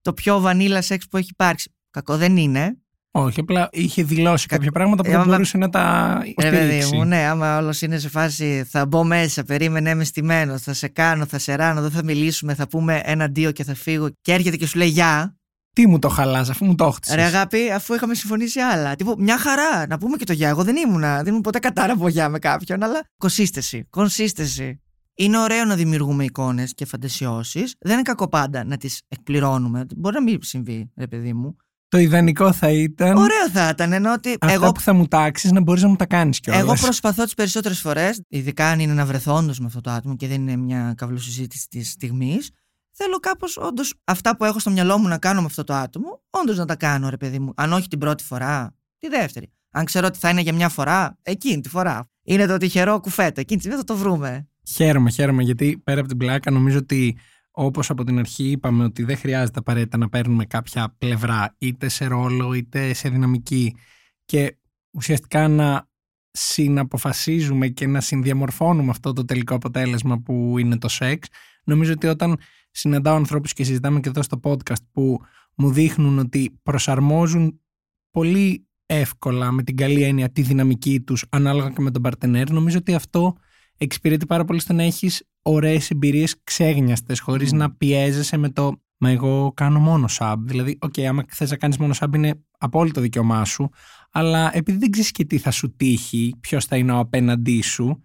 το 0.00 0.12
πιο 0.12 0.40
βανίλα 0.40 0.82
σεξ 0.82 1.08
που 1.08 1.16
έχει 1.16 1.28
υπάρξει. 1.30 1.74
Κακό 1.90 2.16
δεν 2.16 2.36
είναι. 2.36 2.78
Όχι, 3.22 3.40
απλά 3.40 3.68
είχε 3.72 4.02
δηλώσει 4.02 4.46
κάποια 4.46 4.70
πράγματα 4.72 5.02
που 5.02 5.08
Ε, 5.08 5.12
δεν 5.12 5.20
άμα- 5.20 5.30
μπορούσε 5.30 5.56
να 5.58 5.68
τα 5.68 6.12
Ρε 6.22 6.50
παιδί 6.50 6.56
υποστηρίξει. 6.56 6.94
μου, 6.96 7.04
ναι, 7.04 7.16
άμα 7.26 7.58
όλος 7.58 7.82
είναι 7.82 7.98
σε 7.98 8.08
φάση 8.08 8.64
θα 8.70 8.86
μπω 8.86 9.04
μέσα, 9.04 9.44
περίμενε 9.44 9.90
είμαι 9.90 10.04
στημένο, 10.04 10.58
θα 10.58 10.72
σε 10.72 10.88
κάνω, 10.88 11.26
θα 11.26 11.38
σε 11.38 11.54
ράνω, 11.54 11.80
δεν 11.80 11.90
θα 11.90 12.04
μιλήσουμε, 12.04 12.54
θα 12.54 12.68
πούμε 12.68 13.00
ένα 13.04 13.26
δύο 13.28 13.52
και 13.52 13.64
θα 13.64 13.74
φύγω. 13.74 14.08
Και 14.20 14.32
έρχεται 14.32 14.56
και 14.56 14.66
σου 14.66 14.78
λέει 14.78 14.88
Γεια. 14.88 15.32
Τι 15.72 15.86
μου 15.86 15.98
το 15.98 16.08
χαλάς 16.08 16.50
αφού 16.50 16.64
μου 16.64 16.74
το 16.74 16.84
έχτισες. 16.86 17.14
Ρε 17.16 17.22
αγάπη, 17.22 17.70
αφού 17.70 17.94
είχαμε 17.94 18.14
συμφωνήσει 18.14 18.60
άλλα. 18.60 18.96
Τύπου, 18.96 19.14
μια 19.18 19.38
χαρά, 19.38 19.86
να 19.88 19.98
πούμε 19.98 20.16
και 20.16 20.24
το 20.24 20.32
Γεια. 20.32 20.48
Εγώ 20.48 20.64
δεν 20.64 20.76
ήμουνα, 20.76 21.16
δεν 21.16 21.26
ήμουν 21.26 21.40
ποτέ 21.40 21.58
κατάρα 21.58 21.92
από 21.92 22.08
Γεια 22.08 22.28
με 22.28 22.38
κάποιον, 22.38 22.82
αλλά 22.82 23.00
κονσίστεση. 23.16 23.86
Κονσίστεση. 23.90 24.80
Είναι 25.14 25.38
ωραίο 25.38 25.64
να 25.64 25.74
δημιουργούμε 25.74 26.24
εικόνες 26.24 26.74
και 26.74 26.84
φαντασιώσεις. 26.84 27.74
Δεν 27.80 27.92
είναι 27.92 28.02
κακό 28.02 28.28
πάντα 28.28 28.64
να 28.64 28.76
τις 28.76 29.02
εκπληρώνουμε. 29.08 29.86
Μπορεί 29.96 30.14
να 30.14 30.22
μην 30.22 30.38
συμβεί, 30.42 30.90
ρε 30.96 31.06
παιδί 31.06 31.32
μου. 31.32 31.56
Το 31.88 31.98
ιδανικό 31.98 32.52
θα 32.52 32.70
ήταν 32.70 33.16
Ωραίο 33.16 33.50
θα 33.52 33.68
ήταν, 33.68 33.92
ενώ 33.92 34.12
ότι 34.12 34.36
αυτά 34.40 34.54
εγώ 34.54 34.72
που 34.72 34.80
θα 34.80 34.92
μου 34.92 35.06
τάξεις 35.06 35.52
να 35.52 35.60
μπορείς 35.60 35.82
να 35.82 35.88
μου 35.88 35.96
τα 35.96 36.06
κάνεις 36.06 36.40
κιόλας. 36.40 36.62
Εγώ 36.62 36.74
προσπαθώ 36.74 37.24
τις 37.24 37.34
περισσότερες 37.34 37.80
φορές, 37.80 38.20
ειδικά 38.28 38.68
αν 38.68 38.80
είναι 38.80 38.92
να 38.92 39.04
βρεθώ 39.04 39.34
όντως 39.34 39.58
με 39.58 39.66
αυτό 39.66 39.80
το 39.80 39.90
άτομο 39.90 40.16
και 40.16 40.26
δεν 40.26 40.40
είναι 40.40 40.56
μια 40.56 40.94
καυλοσυζήτηση 40.96 41.68
της 41.68 41.90
στιγμής, 41.90 42.50
θέλω 42.92 43.18
κάπως 43.18 43.56
όντως 43.56 43.94
αυτά 44.04 44.36
που 44.36 44.44
έχω 44.44 44.58
στο 44.58 44.70
μυαλό 44.70 44.98
μου 44.98 45.08
να 45.08 45.18
κάνω 45.18 45.40
με 45.40 45.46
αυτό 45.46 45.64
το 45.64 45.74
άτομο, 45.74 46.22
όντως 46.30 46.56
να 46.56 46.64
τα 46.64 46.76
κάνω, 46.76 47.08
ρε 47.08 47.16
παιδί 47.16 47.38
μου. 47.38 47.52
Αν 47.56 47.72
όχι 47.72 47.88
την 47.88 47.98
πρώτη 47.98 48.24
φορά, 48.24 48.74
τη 48.98 49.08
δεύτερη. 49.08 49.52
Αν 49.70 49.84
ξέρω 49.84 50.06
ότι 50.06 50.18
θα 50.18 50.28
είναι 50.28 50.40
για 50.40 50.52
μια 50.52 50.68
φορά, 50.68 51.18
εκείνη 51.22 51.60
τη 51.60 51.68
φορά. 51.68 52.10
Είναι 52.22 52.46
το 52.46 52.56
τυχερό 52.56 53.00
κουφέτο, 53.00 53.40
εκείνη 53.40 53.60
τη 53.60 53.64
στιγμή 53.64 53.76
θα 53.76 53.84
το 53.84 53.96
βρούμε. 53.96 54.48
Χαίρομαι, 54.74 55.10
χαίρομαι 55.10 55.42
γιατί 55.42 55.80
πέρα 55.84 56.00
από 56.00 56.08
την 56.08 56.16
πλάκα 56.16 56.50
νομίζω 56.50 56.78
ότι 56.78 57.16
όπως 57.60 57.90
από 57.90 58.04
την 58.04 58.18
αρχή 58.18 58.50
είπαμε 58.50 58.84
ότι 58.84 59.02
δεν 59.04 59.16
χρειάζεται 59.16 59.58
απαραίτητα 59.58 59.96
να 59.98 60.08
παίρνουμε 60.08 60.44
κάποια 60.44 60.94
πλευρά 60.98 61.54
είτε 61.58 61.88
σε 61.88 62.06
ρόλο 62.06 62.52
είτε 62.52 62.92
σε 62.92 63.08
δυναμική 63.08 63.76
και 64.24 64.56
ουσιαστικά 64.90 65.48
να 65.48 65.88
συναποφασίζουμε 66.30 67.68
και 67.68 67.86
να 67.86 68.00
συνδιαμορφώνουμε 68.00 68.90
αυτό 68.90 69.12
το 69.12 69.24
τελικό 69.24 69.54
αποτέλεσμα 69.54 70.20
που 70.20 70.58
είναι 70.58 70.78
το 70.78 70.88
σεξ. 70.88 71.28
Νομίζω 71.64 71.92
ότι 71.92 72.06
όταν 72.06 72.38
συναντάω 72.70 73.16
ανθρώπους 73.16 73.52
και 73.52 73.64
συζητάμε 73.64 74.00
και 74.00 74.08
εδώ 74.08 74.22
στο 74.22 74.40
podcast 74.42 74.82
που 74.92 75.20
μου 75.54 75.72
δείχνουν 75.72 76.18
ότι 76.18 76.58
προσαρμόζουν 76.62 77.60
πολύ 78.10 78.66
εύκολα 78.86 79.52
με 79.52 79.62
την 79.62 79.76
καλή 79.76 80.02
έννοια 80.02 80.30
τη 80.30 80.42
δυναμική 80.42 81.00
τους 81.00 81.24
ανάλογα 81.28 81.70
και 81.70 81.80
με 81.80 81.90
τον 81.90 82.02
παρτενέρ. 82.02 82.50
Νομίζω 82.50 82.78
ότι 82.78 82.94
αυτό 82.94 83.36
εξυπηρετεί 83.78 84.26
πάρα 84.26 84.44
πολύ 84.44 84.60
στο 84.60 84.72
να 84.72 84.82
έχεις 84.82 85.22
ωραίες 85.50 85.90
εμπειρίες 85.90 86.36
ξέγνιαστες 86.44 87.20
χωρίς 87.20 87.52
να 87.52 87.70
πιέζεσαι 87.70 88.36
με 88.36 88.50
το 88.50 88.80
Μα 88.98 89.10
εγώ 89.10 89.52
κάνω 89.54 89.78
μόνο 89.78 90.06
sub. 90.18 90.36
Δηλαδή, 90.38 90.78
OK, 90.80 90.92
okay, 90.96 91.02
άμα 91.02 91.24
θες 91.28 91.50
να 91.50 91.56
κάνεις 91.56 91.76
μόνο 91.76 91.94
sub 91.98 92.14
είναι 92.14 92.44
απόλυτο 92.58 93.00
δικαίωμά 93.00 93.44
σου. 93.44 93.70
Αλλά 94.10 94.56
επειδή 94.56 94.78
δεν 94.78 94.90
ξέρεις 94.90 95.10
και 95.10 95.24
τι 95.24 95.38
θα 95.38 95.50
σου 95.50 95.76
τύχει, 95.76 96.34
ποιος 96.40 96.64
θα 96.64 96.76
είναι 96.76 96.92
ο 96.92 96.98
απέναντί 96.98 97.62
σου, 97.62 98.02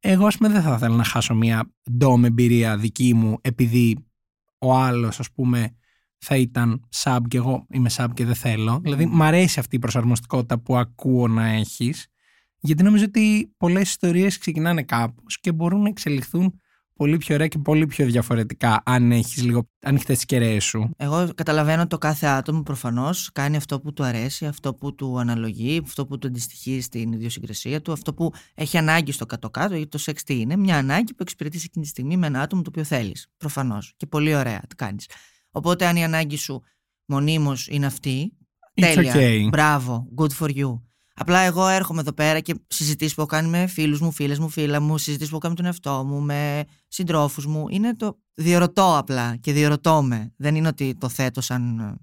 εγώ 0.00 0.26
ας 0.26 0.36
πούμε 0.36 0.48
δεν 0.48 0.62
θα 0.62 0.74
ήθελα 0.74 0.96
να 0.96 1.04
χάσω 1.04 1.34
μια 1.34 1.72
ντόμ 1.92 2.24
εμπειρία 2.24 2.76
δική 2.76 3.14
μου 3.14 3.38
επειδή 3.40 4.06
ο 4.58 4.74
άλλος, 4.74 5.20
ας 5.20 5.30
πούμε, 5.30 5.76
θα 6.18 6.36
ήταν 6.36 6.88
sub 6.94 7.18
και 7.28 7.36
εγώ 7.36 7.66
είμαι 7.70 7.90
sub 7.96 8.06
και 8.14 8.24
δεν 8.24 8.34
θέλω. 8.34 8.80
Δηλαδή, 8.82 9.06
μ' 9.06 9.22
αρέσει 9.22 9.58
αυτή 9.58 9.76
η 9.76 9.78
προσαρμοστικότητα 9.78 10.58
που 10.58 10.76
ακούω 10.76 11.28
να 11.28 11.46
έχεις, 11.46 12.06
γιατί 12.60 12.82
νομίζω 12.82 13.04
ότι 13.04 13.52
πολλές 13.56 13.88
ιστορίες 13.88 14.38
ξεκινάνε 14.38 14.82
κάπως 14.82 15.40
και 15.40 15.52
μπορούν 15.52 15.82
να 15.82 15.88
εξελιχθούν 15.88 16.60
πολύ 16.96 17.16
πιο 17.16 17.34
ωραία 17.34 17.48
και 17.48 17.58
πολύ 17.58 17.86
πιο 17.86 18.06
διαφορετικά 18.06 18.82
αν 18.84 19.12
έχεις 19.12 19.42
λίγο 19.42 19.68
ανοιχτέ 19.80 20.14
τι 20.14 20.26
κεραίε 20.26 20.60
σου. 20.60 20.90
Εγώ 20.96 21.28
καταλαβαίνω 21.34 21.86
το 21.86 21.98
κάθε 21.98 22.26
άτομο 22.26 22.62
προφανώς 22.62 23.30
κάνει 23.32 23.56
αυτό 23.56 23.80
που 23.80 23.92
του 23.92 24.04
αρέσει, 24.04 24.46
αυτό 24.46 24.74
που 24.74 24.94
του 24.94 25.18
αναλογεί, 25.18 25.80
αυτό 25.84 26.06
που 26.06 26.18
του 26.18 26.26
αντιστοιχεί 26.26 26.80
στην 26.80 27.12
ιδιοσυγκρισία 27.12 27.82
του, 27.82 27.92
αυτό 27.92 28.14
που 28.14 28.32
έχει 28.54 28.78
ανάγκη 28.78 29.12
στο 29.12 29.26
κάτω-κάτω, 29.26 29.74
γιατί 29.74 29.90
το 29.90 29.98
σεξ 29.98 30.22
τι 30.22 30.40
είναι, 30.40 30.56
μια 30.56 30.76
ανάγκη 30.76 31.14
που 31.14 31.22
εξυπηρετείς 31.22 31.64
εκείνη 31.64 31.84
τη 31.84 31.90
στιγμή 31.90 32.16
με 32.16 32.26
ένα 32.26 32.40
άτομο 32.40 32.62
το 32.62 32.68
οποίο 32.72 32.84
θέλεις. 32.84 33.26
Προφανώς. 33.36 33.92
Και 33.96 34.06
πολύ 34.06 34.34
ωραία 34.34 34.60
το 34.60 34.74
κάνεις. 34.76 35.08
Οπότε 35.50 35.86
αν 35.86 35.96
η 35.96 36.04
ανάγκη 36.04 36.36
σου 36.36 36.62
μονίμως 37.04 37.68
είναι 37.68 37.86
αυτή, 37.86 38.32
τέλεια. 38.74 39.14
Okay. 39.16 39.48
Μπράβο, 39.50 40.08
good 40.16 40.30
for 40.38 40.48
you. 40.48 40.80
Απλά 41.16 41.38
εγώ 41.38 41.68
έρχομαι 41.68 42.00
εδώ 42.00 42.12
πέρα 42.12 42.40
και 42.40 42.54
συζητήσεις 42.66 43.14
που 43.14 43.20
έχω 43.20 43.30
κάνει 43.30 43.48
με 43.48 43.66
φίλους 43.66 44.00
μου, 44.00 44.12
φίλες 44.12 44.38
μου, 44.38 44.48
φίλα 44.48 44.80
μου, 44.80 44.98
συζητήσεις 44.98 45.30
που 45.30 45.36
έχω 45.36 45.38
κάνει 45.38 45.54
με 45.54 45.60
τον 45.62 45.66
εαυτό 45.66 46.04
μου, 46.04 46.20
με 46.20 46.64
συντρόφους 46.88 47.46
μου. 47.46 47.66
Είναι 47.68 47.96
το. 47.96 48.18
Διορωτώ 48.34 48.96
απλά 48.96 49.36
και 49.36 49.52
διορωτώ 49.52 50.02
με. 50.02 50.32
Δεν 50.36 50.54
είναι 50.54 50.68
ότι 50.68 50.94
το 51.00 51.08
θέτω 51.08 51.40
σαν 51.40 51.78
ε, 51.78 51.94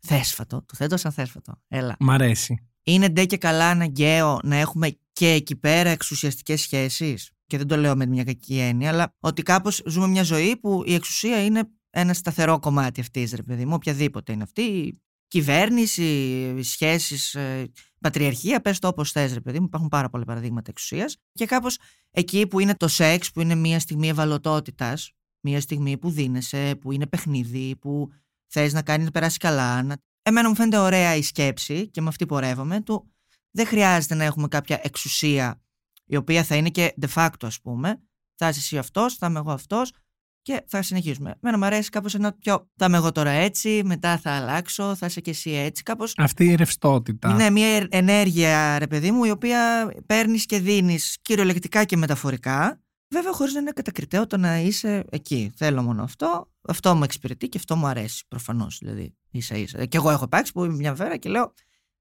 θέσφατο. 0.00 0.56
Το 0.66 0.74
θέτω 0.76 0.96
σαν 0.96 1.12
θέσφατο. 1.12 1.52
Έλα. 1.68 1.96
Μ' 1.98 2.10
αρέσει. 2.10 2.68
Είναι 2.82 3.08
ντε 3.08 3.24
και 3.24 3.36
καλά 3.36 3.68
αναγκαίο 3.68 4.38
να 4.42 4.56
έχουμε 4.56 4.98
και 5.12 5.28
εκεί 5.28 5.56
πέρα 5.56 5.90
εξουσιαστικές 5.90 6.60
σχέσεις. 6.60 7.30
Και 7.46 7.56
δεν 7.56 7.66
το 7.66 7.76
λέω 7.76 7.96
με 7.96 8.06
μια 8.06 8.24
κακή 8.24 8.58
έννοια, 8.58 8.88
αλλά 8.88 9.16
ότι 9.20 9.42
κάπως 9.42 9.82
ζούμε 9.86 10.06
μια 10.06 10.22
ζωή 10.22 10.56
που 10.56 10.82
η 10.86 10.94
εξουσία 10.94 11.44
είναι 11.44 11.62
ένα 11.90 12.14
σταθερό 12.14 12.58
κομμάτι 12.58 13.00
αυτής, 13.00 13.32
ρε 13.32 13.42
παιδί 13.42 13.64
μου, 13.64 13.74
οποιαδήποτε 13.74 14.32
είναι 14.32 14.42
αυτή 14.42 14.98
κυβέρνηση, 15.30 16.62
σχέσεις, 16.62 17.34
ε, 17.34 17.72
πατριαρχία, 18.00 18.60
πες 18.60 18.78
το 18.78 18.88
όπως 18.88 19.10
θες 19.10 19.32
ρε 19.32 19.40
παιδί 19.40 19.58
μου, 19.58 19.64
υπάρχουν 19.64 19.88
πάρα 19.88 20.08
πολλά 20.08 20.24
παραδείγματα 20.24 20.70
εξουσίας 20.70 21.16
και 21.32 21.46
κάπως 21.46 21.78
εκεί 22.10 22.46
που 22.46 22.60
είναι 22.60 22.74
το 22.74 22.88
σεξ, 22.88 23.30
που 23.30 23.40
είναι 23.40 23.54
μια 23.54 23.80
στιγμή 23.80 24.08
ευαλωτότητας, 24.08 25.12
μια 25.40 25.60
στιγμή 25.60 25.98
που 25.98 26.10
δίνεσαι, 26.10 26.76
που 26.80 26.92
είναι 26.92 27.06
παιχνίδι, 27.06 27.76
που 27.76 28.08
θες 28.46 28.72
να 28.72 28.82
κάνεις 28.82 29.04
να 29.04 29.10
περάσεις 29.10 29.36
καλά. 29.36 29.82
Να... 29.82 29.96
Εμένα 30.22 30.48
μου 30.48 30.54
φαίνεται 30.54 30.76
ωραία 30.76 31.14
η 31.14 31.22
σκέψη 31.22 31.88
και 31.88 32.00
με 32.00 32.08
αυτή 32.08 32.26
πορεύομαι, 32.26 32.80
του 32.80 33.10
δεν 33.50 33.66
χρειάζεται 33.66 34.14
να 34.14 34.24
έχουμε 34.24 34.48
κάποια 34.48 34.80
εξουσία 34.82 35.62
η 36.04 36.16
οποία 36.16 36.44
θα 36.44 36.56
είναι 36.56 36.70
και 36.70 36.94
de 37.00 37.08
facto 37.14 37.42
ας 37.42 37.60
πούμε, 37.60 38.02
θα 38.34 38.48
είσαι 38.48 38.58
εσύ 38.58 38.78
αυτός, 38.78 39.14
θα 39.14 39.26
είμαι 39.26 39.38
εγώ 39.38 39.50
αυτός, 39.50 39.92
και 40.42 40.62
θα 40.66 40.82
συνεχίσουμε. 40.82 41.34
Μένα 41.40 41.58
μου 41.58 41.64
αρέσει 41.64 41.90
κάπως 41.90 42.14
ένα 42.14 42.32
πιο. 42.32 42.68
Θα 42.76 42.86
είμαι 42.86 42.96
εγώ 42.96 43.12
τώρα 43.12 43.30
έτσι, 43.30 43.82
μετά 43.84 44.18
θα 44.18 44.30
αλλάξω, 44.30 44.94
θα 44.94 45.06
είσαι 45.06 45.20
και 45.20 45.30
εσύ 45.30 45.50
έτσι. 45.50 45.82
Κάπως... 45.82 46.12
Αυτή 46.16 46.44
η 46.44 46.54
ρευστότητα. 46.54 47.32
Ναι, 47.34 47.50
μια 47.50 47.86
ενέργεια, 47.90 48.78
ρε 48.78 48.86
παιδί 48.86 49.10
μου, 49.10 49.24
η 49.24 49.30
οποία 49.30 49.92
παίρνεις 50.06 50.46
και 50.46 50.58
δίνεις 50.58 51.18
κυριολεκτικά 51.22 51.84
και 51.84 51.96
μεταφορικά. 51.96 52.80
Βέβαια, 53.14 53.32
χωρίς 53.32 53.52
να 53.52 53.60
είναι 53.60 53.70
κατακριτέο 53.70 54.26
το 54.26 54.36
να 54.36 54.58
είσαι 54.58 55.04
εκεί. 55.10 55.52
Θέλω 55.56 55.82
μόνο 55.82 56.02
αυτό. 56.02 56.50
Αυτό 56.68 56.94
μου 56.94 57.02
εξυπηρετεί 57.02 57.48
και 57.48 57.58
αυτό 57.58 57.76
μου 57.76 57.86
αρέσει. 57.86 58.24
Προφανώς 58.28 58.78
δηλαδή. 58.80 59.16
ίσα 59.30 59.56
ίσα. 59.56 59.84
Και 59.84 59.96
εγώ 59.96 60.10
έχω 60.10 60.24
υπάρξει 60.24 60.52
που 60.52 60.64
είμαι 60.64 60.74
μια 60.74 60.94
βέρα 60.94 61.16
και 61.16 61.28
λέω 61.28 61.54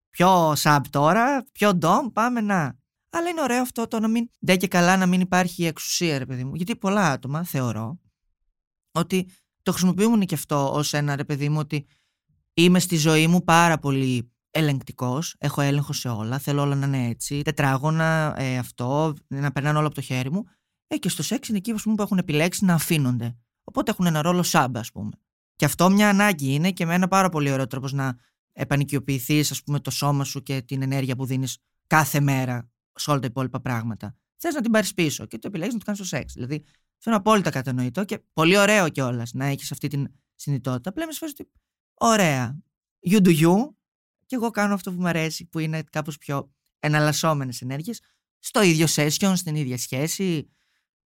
πιο 0.10 0.54
sub 0.54 0.80
τώρα, 0.90 1.46
πιο 1.52 1.78
dom, 1.82 2.10
πάμε 2.14 2.42
να. 2.42 2.78
Αλλά 3.10 3.30
είναι 3.30 3.42
ωραίο 3.42 3.62
αυτό 3.62 3.88
το 3.88 4.00
να 4.00 4.08
μην. 4.08 4.30
Δεν 4.40 4.58
και 4.58 4.68
καλά 4.68 4.98
να 4.98 5.06
μην 5.06 5.22
υπάρχει 5.22 5.66
εξουσία, 5.66 6.18
ρε 6.18 6.26
παιδί 6.26 6.44
μου. 6.44 6.56
Γιατί 6.56 6.76
πολλά 6.76 7.12
άτομα, 7.12 7.44
θεωρώ, 7.44 8.00
ότι 8.92 9.30
το 9.62 9.72
χρησιμοποιούμε 9.72 10.26
και 10.26 10.36
αυτό 10.36 10.74
ως 10.74 10.94
ένα 10.94 11.16
ρε 11.16 11.24
παιδί 11.24 11.50
μου 11.50 11.60
ότι 11.60 11.86
είμαι 12.54 12.80
στη 12.80 12.96
ζωή 12.96 13.28
μου 13.28 13.44
πάρα 13.44 13.80
πολύ 13.80 14.32
ελεγκτικός, 14.52 15.36
έχω 15.38 15.62
έλεγχο 15.62 15.94
σε 15.94 16.10
όλα, 16.10 16.40
θέλω 16.40 16.62
όλα 16.62 16.76
να 16.76 16.86
είναι 16.86 17.08
έτσι, 17.08 17.42
τετράγωνα 17.42 18.36
ε, 18.38 18.58
αυτό, 18.58 19.14
να 19.28 19.52
περνάνε 19.52 19.78
όλα 19.78 19.88
από 19.88 19.96
το 19.96 20.02
χέρι 20.02 20.32
μου. 20.32 20.44
Ε, 20.88 20.98
και 20.98 21.10
στο 21.10 21.24
σεξ 21.24 21.48
είναι 21.48 21.58
εκεί 21.58 21.74
που 21.74 21.96
έχουν 22.00 22.18
επιλέξει 22.18 22.66
να 22.66 22.74
αφήνονται. 22.74 23.36
Οπότε 23.64 23.92
έχουν 23.92 24.06
ένα 24.06 24.22
ρόλο 24.22 24.44
σάμπα, 24.44 24.80
ας 24.80 24.92
πούμε. 24.92 25.12
Και 25.56 25.66
αυτό 25.66 25.90
μια 25.90 26.10
ανάγκη 26.10 26.54
είναι 26.54 26.72
και 26.72 26.86
με 26.86 26.94
ένα 26.94 27.08
πάρα 27.08 27.30
πολύ 27.30 27.52
ωραίο 27.52 27.68
τρόπος 27.68 27.94
να 27.94 28.18
επανοικιοποιηθεί, 28.54 29.40
ας 29.40 29.64
πούμε, 29.64 29.80
το 29.80 29.92
σώμα 29.92 30.24
σου 30.24 30.44
και 30.44 30.62
την 30.62 30.82
ενέργεια 30.82 31.16
που 31.16 31.26
δίνεις 31.26 31.58
κάθε 31.88 32.20
μέρα 32.20 32.72
σε 32.94 33.12
όλα 33.12 33.20
τα 33.20 33.28
υπόλοιπα 33.28 33.62
πράγματα. 33.62 34.16
Θες 34.38 34.54
να 34.54 34.62
την 34.62 34.72
πάρεις 34.72 34.94
πίσω 34.94 35.26
και 35.26 35.38
το 35.38 35.48
επιλέγεις 35.48 35.74
να 35.74 35.80
το 35.80 35.86
κάνεις 35.86 36.00
στο 36.00 36.18
σεξ. 36.18 36.34
Δηλαδή, 36.34 36.64
αυτό 37.00 37.10
είναι 37.10 37.20
απόλυτα 37.20 37.50
κατανοητό 37.50 38.06
και 38.06 38.20
πολύ 38.34 38.58
ωραίο 38.58 38.90
κιόλας 38.90 39.34
να 39.34 39.46
έχεις 39.46 39.72
αυτή 39.72 39.88
την 39.88 40.08
συνειδητότητα. 40.36 40.90
Απλά 40.90 41.06
με 41.06 41.12
ότι 41.22 41.50
ωραία. 41.94 42.62
You 43.10 43.18
do 43.18 43.40
you. 43.40 43.56
Και 44.26 44.36
εγώ 44.36 44.50
κάνω 44.50 44.74
αυτό 44.74 44.92
που 44.92 45.02
μου 45.02 45.08
αρέσει, 45.08 45.46
που 45.46 45.60
είναι 45.60 45.84
κάπως 45.92 46.18
πιο 46.18 46.52
εναλλασσόμενες 46.80 47.62
ενέργειες. 47.62 48.02
Στο 48.40 48.62
ίδιο 48.62 48.86
session, 48.90 49.32
στην 49.36 49.56
ίδια 49.56 49.78
σχέση. 49.78 50.50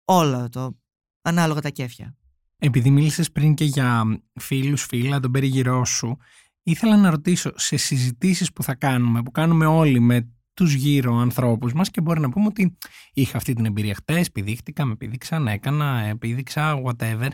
Όλο 0.05 0.49
το. 0.49 0.79
Ανάλογα 1.23 1.61
τα 1.61 1.69
κέφια. 1.69 2.17
Επειδή 2.59 2.91
μίλησες 2.91 3.33
πριν 3.33 3.55
και 3.55 3.65
για 3.65 4.05
φίλους, 4.41 4.85
φίλα, 4.85 5.21
τον 5.21 5.31
περιγυρό 5.31 5.85
σου, 5.85 6.17
ήθελα 6.63 6.97
να 6.97 7.11
ρωτήσω 7.11 7.53
σε 7.57 7.77
συζητήσεις 7.77 8.53
που 8.53 8.63
θα 8.63 8.75
κάνουμε, 8.75 9.23
που 9.23 9.31
κάνουμε 9.31 9.67
όλοι 9.67 10.01
με 10.01 10.33
τους 10.55 10.73
γύρω 10.73 11.17
ανθρώπους 11.17 11.73
μας 11.73 11.91
και 11.91 12.01
μπορεί 12.01 12.21
να 12.21 12.29
πούμε 12.29 12.47
ότι 12.47 12.77
είχα 13.13 13.37
αυτή 13.37 13.53
την 13.53 13.65
εμπειρία 13.65 13.95
χτες, 13.95 14.27
επιδείχτηκα, 14.27 14.85
με 14.85 14.93
επίδειξαν, 14.93 15.47
έκανα, 15.47 16.05
επίδειξα, 16.05 16.83
whatever. 16.85 17.29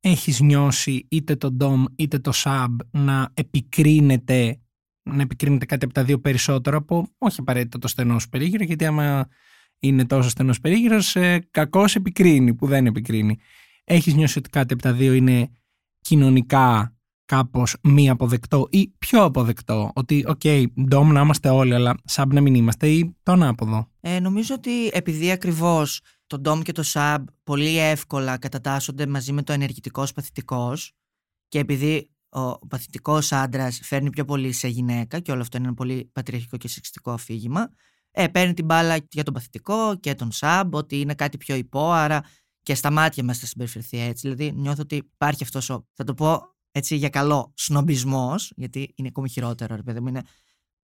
Έχεις 0.00 0.40
νιώσει 0.40 1.06
είτε 1.10 1.36
το 1.36 1.56
DOM 1.60 1.84
είτε 1.96 2.18
το 2.18 2.32
SUB 2.34 2.66
να 2.90 3.30
επικρίνεται, 3.34 4.60
να 5.02 5.22
επικρίνεται 5.22 5.66
κάτι 5.66 5.84
από 5.84 5.94
τα 5.94 6.04
δύο 6.04 6.20
περισσότερο 6.20 6.76
από 6.76 7.08
όχι 7.18 7.40
απαραίτητα 7.40 7.78
το 7.78 7.88
στενό 7.88 8.18
σου 8.18 8.28
περίγυρο, 8.28 8.64
γιατί 8.64 8.84
άμα 8.86 9.28
είναι 9.78 10.06
τόσο 10.06 10.28
στενός 10.28 10.60
περίγυρος, 10.60 11.16
ε, 11.16 11.48
κακώς 11.50 11.84
επικρίνει, 11.94 12.54
που 12.54 12.66
δεν 12.66 12.86
επικρίνει. 12.86 13.38
Έχεις 13.84 14.14
νιώσει 14.14 14.38
ότι 14.38 14.48
κάτι 14.48 14.72
από 14.72 14.82
τα 14.82 14.92
δύο 14.92 15.12
είναι 15.12 15.50
κοινωνικά 16.00 16.95
κάπως 17.26 17.76
μη 17.82 18.10
αποδεκτό 18.10 18.66
ή 18.70 18.88
πιο 18.98 19.24
αποδεκτό 19.24 19.90
ότι 19.94 20.24
OK, 20.26 20.40
okay, 20.42 20.64
dom 20.88 21.12
να 21.12 21.20
είμαστε 21.20 21.48
όλοι 21.48 21.74
αλλά 21.74 21.94
sub 22.04 22.32
να 22.32 22.40
μην 22.40 22.54
είμαστε 22.54 22.88
ή 22.88 23.16
το 23.22 23.32
ανάποδο. 23.32 23.90
Ε, 24.00 24.20
νομίζω 24.20 24.54
ότι 24.54 24.86
επειδή 24.92 25.30
ακριβώς 25.30 26.00
το 26.26 26.38
dom 26.38 26.60
και 26.60 26.72
το 26.72 26.82
sub 26.82 27.26
πολύ 27.42 27.78
εύκολα 27.78 28.38
κατατάσσονται 28.38 29.06
μαζί 29.06 29.32
με 29.32 29.42
το 29.42 29.52
ενεργητικός 29.52 30.12
παθητικός 30.12 30.92
και 31.48 31.58
επειδή 31.58 32.10
ο 32.28 32.58
παθητικός 32.66 33.32
άντρας 33.32 33.80
φέρνει 33.82 34.10
πιο 34.10 34.24
πολύ 34.24 34.52
σε 34.52 34.68
γυναίκα 34.68 35.20
και 35.20 35.32
όλο 35.32 35.40
αυτό 35.40 35.56
είναι 35.56 35.66
ένα 35.66 35.76
πολύ 35.76 36.10
πατριαρχικό 36.12 36.56
και 36.56 36.68
σεξιστικό 36.68 37.10
αφήγημα 37.10 37.68
ε, 38.10 38.28
παίρνει 38.28 38.54
την 38.54 38.64
μπάλα 38.64 38.96
για 39.10 39.22
τον 39.22 39.34
παθητικό 39.34 39.96
και 40.00 40.14
τον 40.14 40.32
σαμπ 40.32 40.74
ότι 40.74 41.00
είναι 41.00 41.14
κάτι 41.14 41.36
πιο 41.36 41.54
υπό 41.54 41.92
άρα 41.92 42.22
και 42.62 42.74
στα 42.74 42.90
μάτια 42.90 43.24
μας 43.24 43.38
θα 43.38 43.46
συμπεριφερθεί 43.46 43.98
έτσι 43.98 44.28
δηλαδή 44.28 44.52
νιώθω 44.52 44.82
ότι 44.82 44.96
υπάρχει 44.96 45.42
αυτός 45.42 45.70
ο, 45.70 45.86
θα 45.92 46.04
το 46.04 46.14
πω 46.14 46.55
έτσι 46.76 46.96
για 46.96 47.08
καλό 47.08 47.52
σνομπισμός, 47.56 48.52
γιατί 48.56 48.92
είναι 48.94 49.08
ακόμη 49.08 49.28
χειρότερο, 49.28 49.76
ρε 49.76 49.82
παιδί 49.82 50.00
μου, 50.00 50.08
είναι 50.08 50.22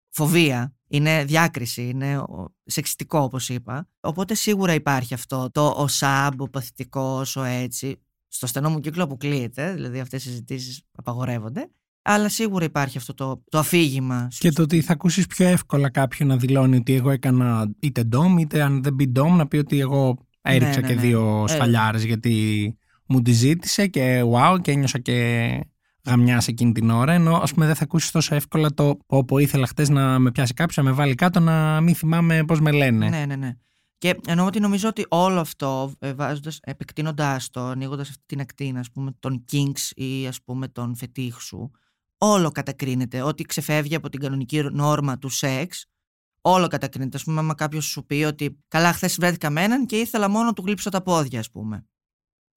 φοβία, 0.09 0.75
είναι 0.87 1.25
διάκριση, 1.25 1.81
είναι 1.81 2.23
σεξιστικό 2.65 3.19
όπως 3.19 3.49
είπα. 3.49 3.89
Οπότε 3.99 4.33
σίγουρα 4.33 4.73
υπάρχει 4.73 5.13
αυτό 5.13 5.49
το 5.51 5.67
ο 5.67 5.87
σάμπ, 5.87 6.41
ο 6.41 6.49
παθητικός, 6.49 7.35
ο 7.35 7.43
έτσι. 7.43 8.01
Στο 8.27 8.47
στενό 8.47 8.69
μου 8.69 8.79
κύκλο 8.79 9.03
αποκλείεται, 9.03 9.73
δηλαδή 9.73 9.99
αυτές 9.99 10.25
οι 10.25 10.27
συζητήσεις 10.27 10.81
απαγορεύονται. 10.91 11.69
Αλλά 12.01 12.29
σίγουρα 12.29 12.65
υπάρχει 12.65 12.97
αυτό 12.97 13.13
το, 13.13 13.43
το 13.49 13.57
αφήγημα. 13.57 14.27
Και 14.37 14.51
το 14.51 14.61
ότι 14.61 14.81
θα 14.81 14.93
ακούσεις 14.93 15.27
πιο 15.27 15.47
εύκολα 15.47 15.89
κάποιον 15.89 16.27
να 16.27 16.37
δηλώνει 16.37 16.75
ότι 16.75 16.93
εγώ 16.93 17.09
έκανα 17.09 17.71
είτε 17.79 18.03
ντόμ, 18.03 18.37
είτε 18.37 18.61
αν 18.61 18.83
δεν 18.83 18.93
μπει 18.93 19.07
ντόμ, 19.07 19.35
να 19.35 19.47
πει 19.47 19.57
ότι 19.57 19.79
εγώ 19.79 20.17
έριξα 20.41 20.79
ναι, 20.79 20.87
ναι, 20.87 20.87
και 20.87 20.93
ναι. 20.93 21.01
δύο 21.01 21.45
ε, 21.49 21.51
σφαλιάρες 21.51 22.03
γιατί 22.03 22.75
μου 23.05 23.21
τη 23.21 23.31
ζήτησε 23.31 23.87
και 23.87 24.23
wow 24.33 24.57
και 24.61 24.71
ένιωσα 24.71 24.99
και 24.99 25.59
γαμιάς 26.05 26.47
εκείνη 26.47 26.71
την 26.71 26.89
ώρα, 26.89 27.13
ενώ 27.13 27.35
ας 27.35 27.53
πούμε 27.53 27.65
δεν 27.65 27.75
θα 27.75 27.83
ακούσεις 27.83 28.11
τόσο 28.11 28.35
εύκολα 28.35 28.73
το 28.73 28.97
όπου 29.05 29.37
ήθελα 29.37 29.67
χτε 29.67 29.91
να 29.91 30.19
με 30.19 30.31
πιάσει 30.31 30.53
κάποιος, 30.53 30.77
να 30.77 30.83
με 30.83 30.91
βάλει 30.91 31.15
κάτω, 31.15 31.39
να 31.39 31.81
μην 31.81 31.95
θυμάμαι 31.95 32.43
πώς 32.43 32.59
με 32.59 32.71
λένε. 32.71 33.09
Ναι, 33.09 33.25
ναι, 33.25 33.35
ναι. 33.35 33.55
Και 33.97 34.19
εννοώ 34.27 34.45
ότι 34.45 34.59
νομίζω 34.59 34.87
ότι 34.87 35.05
όλο 35.09 35.39
αυτό, 35.39 35.93
ε, 35.99 36.13
βάζοντας, 36.13 36.59
επεκτείνοντάς 36.61 37.49
το, 37.49 37.61
ανοίγοντας 37.61 38.09
αυτή 38.09 38.23
την 38.25 38.39
ακτίνα, 38.39 38.79
ας 38.79 38.91
πούμε, 38.91 39.15
των 39.19 39.45
kinks 39.51 39.91
ή 39.93 40.27
ας 40.27 40.41
πούμε 40.43 40.67
των 40.67 40.95
φετίχ 40.95 41.41
σου, 41.41 41.71
όλο 42.17 42.51
κατακρίνεται. 42.51 43.21
Ό,τι 43.21 43.43
ξεφεύγει 43.43 43.95
από 43.95 44.09
την 44.09 44.19
κανονική 44.19 44.61
νόρμα 44.71 45.17
του 45.17 45.29
σεξ, 45.29 45.85
όλο 46.41 46.67
κατακρίνεται. 46.67 47.17
Α 47.17 47.21
πούμε, 47.23 47.39
άμα 47.39 47.53
κάποιος 47.53 47.85
σου 47.85 48.05
πει 48.05 48.23
ότι 48.23 48.59
καλά, 48.67 48.93
χθες 48.93 49.15
βρέθηκα 49.15 49.49
με 49.49 49.63
έναν 49.63 49.85
και 49.85 49.97
ήθελα 49.97 50.29
μόνο 50.29 50.45
να 50.45 50.53
του 50.53 50.63
γλύψω 50.65 50.89
τα 50.89 51.01
πόδια, 51.01 51.39
ας 51.39 51.51
πούμε. 51.51 51.85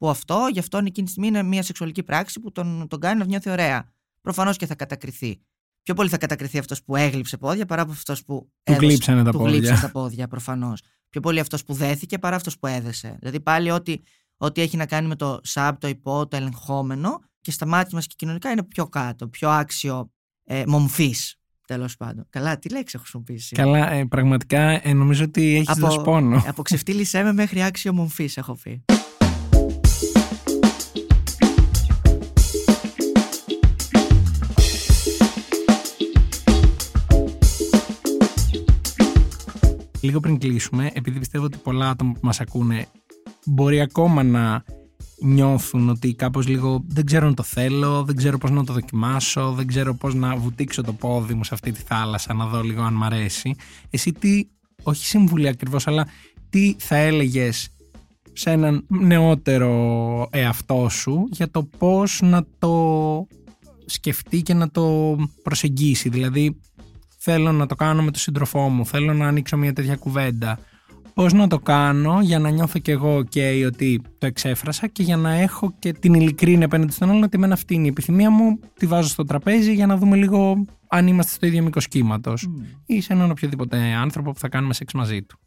Που 0.05 0.11
αυτό, 0.11 0.49
γι' 0.53 0.59
αυτό 0.59 0.79
εκείνη 0.79 1.07
τη 1.07 1.11
στιγμή 1.11 1.29
είναι 1.29 1.43
μια 1.43 1.63
σεξουαλική 1.63 2.03
πράξη 2.03 2.41
που 2.41 2.53
τον, 2.53 2.87
τον 2.89 3.01
κάνει 3.01 3.19
να 3.19 3.25
νιώθει 3.25 3.51
ωραία. 3.51 3.93
Προφανώς 4.21 4.57
και 4.57 4.67
θα 4.67 4.75
κατακριθεί. 4.75 5.41
Πιο 5.83 5.95
πολύ 5.95 6.09
θα 6.09 6.19
κατακριθεί 6.19 6.59
αυτός 6.59 6.85
που 6.85 6.97
έγλειψε 6.97 7.37
πόδια 7.37 7.67
παρά 7.67 7.83
από 7.83 7.93
αυτός 7.93 8.25
που. 8.25 8.51
Του 8.63 8.73
γλύψανε 8.73 9.23
τα 9.23 9.31
του 9.31 9.39
πόδια. 9.39 9.53
γλύψαν 9.53 9.81
τα 9.81 9.91
πόδια, 9.91 10.29
προφανώς. 10.29 10.83
Πιο 11.09 11.21
πολύ 11.21 11.41
αυτός 11.41 11.65
που 11.65 11.75
δέθηκε 11.75 12.19
παρά 12.19 12.37
αυτός 12.37 12.59
που 12.59 12.67
έδεσε. 12.67 13.17
Δηλαδή 13.19 13.41
πάλι 13.41 13.71
ό,τι, 13.71 13.97
ό,τι 14.37 14.61
έχει 14.61 14.77
να 14.77 14.87
κάνει 14.87 15.09
με 15.09 15.17
το 15.17 15.41
sub, 15.49 15.73
το 15.79 15.89
υπό, 15.89 16.27
το 16.29 16.37
ελεγχόμενο 16.37 17.21
και 17.41 17.51
στα 17.51 17.67
μάτια 17.67 17.91
μας 17.93 18.07
και 18.07 18.15
κοινωνικά 18.17 18.51
είναι 18.51 18.63
πιο 18.63 18.89
κάτω, 18.89 19.29
πιο 19.29 19.51
άξιο 19.51 20.11
ε, 20.45 20.63
μομφής. 20.67 21.37
Τέλος 21.67 21.97
πάντων. 21.97 22.27
Καλά, 22.31 22.59
τι 22.59 22.69
λέξη 22.69 22.93
έχω 22.95 23.03
χρησιμοποιήσει. 23.03 23.55
Καλά, 23.55 23.91
ε, 23.91 24.05
πραγματικά 24.05 24.89
ε, 24.89 24.93
νομίζω 24.93 25.25
ότι 25.25 25.55
έχεις 25.55 25.79
δώσει 25.79 26.01
πόνο. 26.01 26.43
Από 26.47 26.63
ξεφτύλισέ 26.63 27.23
με 27.23 27.33
μέχρι 27.33 27.63
άξιο 27.63 27.93
μομφής, 27.93 28.37
έχω 28.37 28.59
πει. 28.63 28.85
Λίγο 40.05 40.21
πριν 40.21 40.39
κλείσουμε, 40.39 40.91
επειδή 40.95 41.19
πιστεύω 41.19 41.45
ότι 41.45 41.59
πολλά 41.63 41.89
άτομα 41.89 42.13
που 42.13 42.21
μας 42.23 42.41
ακούνε 42.41 42.87
μπορεί 43.45 43.81
ακόμα 43.81 44.23
να 44.23 44.65
νιώθουν 45.23 45.89
ότι 45.89 46.15
κάπως 46.15 46.49
λίγο 46.49 46.85
δεν 46.87 47.05
ξέρω 47.05 47.29
να 47.29 47.35
το 47.35 47.43
θέλω, 47.43 48.05
δεν 48.05 48.17
ξέρω 48.17 48.39
πώς 48.39 48.51
να 48.51 48.65
το 48.65 48.73
δοκιμάσω, 48.73 49.53
δεν 49.53 49.67
ξέρω 49.67 49.95
πώς 49.95 50.15
να 50.15 50.37
βουτήξω 50.37 50.83
το 50.83 50.93
πόδι 50.93 51.35
μου 51.35 51.45
σε 51.45 51.55
αυτή 51.55 51.73
τη 51.73 51.81
θάλασσα 51.81 52.35
να 52.35 52.47
δω 52.47 52.63
λίγο 52.63 52.83
αν 52.83 52.95
μ' 52.95 53.05
αρέσει. 53.05 53.55
Εσύ 53.91 54.13
τι, 54.13 54.49
όχι 54.83 55.07
συμβουλή 55.07 55.49
ακριβώς, 55.49 55.87
αλλά 55.87 56.07
τι 56.51 56.75
θα 56.79 56.97
έλεγες 56.97 57.69
σε 58.33 58.51
έναν 58.51 58.85
νεότερο 58.89 60.29
εαυτό 60.31 60.89
σου 60.91 61.29
για 61.31 61.51
το 61.51 61.63
πώς 61.79 62.21
να 62.23 62.47
το 62.59 63.27
σκεφτεί 63.85 64.43
και 64.43 64.55
να 64.55 64.71
το 64.71 65.17
προσεγγίσει. 65.43 66.09
Δηλαδή 66.09 66.61
θέλω 67.27 67.53
να 67.53 67.67
το 67.67 67.75
κάνω 67.75 68.03
με 68.03 68.11
τον 68.11 68.21
σύντροφό 68.21 68.69
μου, 68.69 68.87
θέλω 68.87 69.15
να 69.15 69.27
ανοίξω 69.27 69.57
μια 69.57 69.73
τέτοια 69.73 69.97
κουβέντα. 69.97 70.59
Πώς 71.15 71.33
να 71.33 71.49
το 71.49 71.59
κάνω 71.59 72.21
για 72.23 72.39
να 72.39 72.51
νιώθω 72.51 72.79
κι 72.79 72.91
εγώ 72.91 73.17
ok 73.19 73.65
ότι 73.67 74.01
το 74.19 74.27
εξέφρασα 74.27 74.87
και 74.87 75.03
για 75.03 75.17
να 75.17 75.33
έχω 75.33 75.75
και 75.79 75.93
την 75.93 76.15
ειλικρίνη 76.15 76.65
απέναντι 76.65 76.93
στον 76.93 77.11
άλλον 77.11 77.23
ότι 77.23 77.37
εμένα 77.37 77.55
αυτή 77.55 77.75
είναι 77.75 77.85
η 77.85 77.89
επιθυμία 77.89 78.31
μου, 78.31 78.59
τη 78.75 78.87
βάζω 78.87 79.09
στο 79.09 79.25
τραπέζι 79.25 79.75
για 79.75 79.87
να 79.87 79.97
δούμε 79.97 80.17
λίγο 80.17 80.65
αν 80.89 81.07
είμαστε 81.07 81.35
στο 81.35 81.47
ίδιο 81.47 81.63
μήκος 81.63 81.89
κύματος 81.89 82.49
ή 82.87 83.01
σε 83.01 83.13
έναν 83.13 83.31
οποιοδήποτε 83.31 83.77
άνθρωπο 83.77 84.33
που 84.33 84.39
θα 84.39 84.49
κάνουμε 84.49 84.75
σεξ 84.75 84.93
μαζί 84.93 85.23
του. 85.23 85.39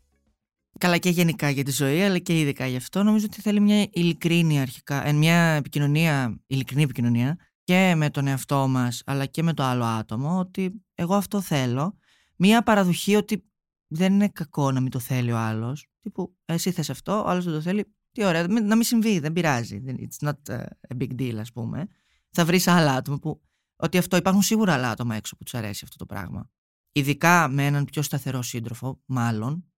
Καλά 0.79 0.97
και 0.97 1.09
γενικά 1.09 1.49
για 1.49 1.63
τη 1.63 1.71
ζωή, 1.71 2.01
αλλά 2.01 2.17
και 2.17 2.39
ειδικά 2.39 2.65
γι' 2.67 2.75
αυτό. 2.75 3.03
Νομίζω 3.03 3.25
ότι 3.29 3.41
θέλει 3.41 3.59
μια 3.59 3.87
ειλικρίνη 3.91 4.59
αρχικά, 4.59 5.13
μια 5.13 5.35
επικοινωνία, 5.35 6.39
ειλικρινή 6.47 6.83
επικοινωνία 6.83 7.37
και 7.63 7.93
με 7.95 8.09
τον 8.09 8.27
εαυτό 8.27 8.67
μας 8.67 9.01
αλλά 9.05 9.25
και 9.25 9.43
με 9.43 9.53
το 9.53 9.63
άλλο 9.63 9.83
άτομο 9.83 10.39
ότι 10.39 10.81
εγώ 10.99 11.15
αυτό 11.15 11.41
θέλω. 11.41 11.97
Μία 12.36 12.63
παραδοχή 12.63 13.15
ότι 13.15 13.49
δεν 13.88 14.13
είναι 14.13 14.29
κακό 14.29 14.71
να 14.71 14.79
μην 14.81 14.91
το 14.91 14.99
θέλει 14.99 15.31
ο 15.31 15.38
άλλος. 15.38 15.88
Τύπου 16.01 16.38
εσύ 16.45 16.71
θες 16.71 16.89
αυτό, 16.89 17.23
ο 17.23 17.27
άλλος 17.27 17.43
δεν 17.43 17.53
το 17.53 17.62
θέλει. 17.62 17.95
Τι 18.12 18.23
ωραία, 18.23 18.47
να 18.47 18.75
μην 18.75 18.83
συμβεί, 18.83 19.19
δεν 19.19 19.33
πειράζει. 19.33 19.83
It's 19.86 20.27
not 20.27 20.55
a 20.89 20.97
big 20.97 21.12
deal 21.19 21.36
ας 21.36 21.51
πούμε. 21.51 21.88
Θα 22.29 22.45
βρεις 22.45 22.67
άλλα 22.67 22.93
άτομα 22.93 23.19
που... 23.19 23.41
Ότι 23.75 23.97
αυτό 23.97 24.17
υπάρχουν 24.17 24.41
σίγουρα 24.41 24.73
άλλα 24.73 24.89
άτομα 24.89 25.15
έξω 25.15 25.36
που 25.36 25.43
τους 25.43 25.53
αρέσει 25.53 25.81
αυτό 25.83 25.97
το 25.97 26.05
πράγμα. 26.05 26.49
Ειδικά 26.91 27.47
με 27.47 27.65
έναν 27.65 27.86
πιο 27.86 28.01
σταθερό 28.01 28.41
σύντροφο, 28.41 29.01
μάλλον, 29.05 29.71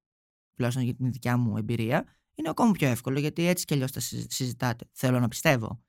τουλάχιστον 0.53 0.85
για 0.85 0.95
την 0.95 1.11
δικιά 1.11 1.37
μου 1.37 1.57
εμπειρία, 1.57 2.05
είναι 2.35 2.49
ακόμα 2.49 2.71
πιο 2.71 2.87
εύκολο 2.87 3.19
γιατί 3.19 3.47
έτσι 3.47 3.65
κι 3.65 3.73
αλλιώς 3.73 3.91
τα 3.91 3.99
συζητάτε. 4.27 4.89
Θέλω 4.91 5.19
να 5.19 5.27
πιστεύω 5.27 5.83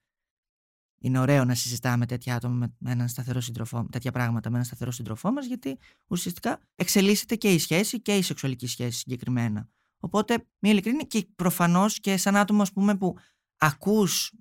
είναι 1.03 1.19
ωραίο 1.19 1.45
να 1.45 1.55
συζητάμε 1.55 2.07
τέτοια 2.07 2.35
άτομα 2.35 2.73
με 2.79 2.91
έναν 2.91 3.09
σταθερό 3.09 3.41
σύντροφό, 3.41 3.87
τέτοια 3.93 4.13
πράγματα 4.13 4.49
με 4.49 4.55
έναν 4.55 4.67
σταθερό 4.67 4.91
σύντροφό 4.91 5.33
μας, 5.33 5.47
γιατί 5.47 5.79
ουσιαστικά 6.07 6.61
εξελίσσεται 6.75 7.37
και 7.37 7.53
η 7.53 7.59
σχέση 7.59 8.01
και 8.01 8.17
η 8.17 8.23
σεξουαλική 8.23 8.67
σχέση 8.67 8.99
συγκεκριμένα. 8.99 9.69
Οπότε, 9.99 10.47
μια 10.59 10.73
ειλικρίνη 10.73 11.07
και 11.07 11.27
προφανώς 11.37 12.01
και 12.01 12.17
σαν 12.17 12.37
άτομο, 12.37 12.63
ας 12.63 12.73
πούμε, 12.73 12.97
που 12.97 13.17
ακούς 13.57 14.33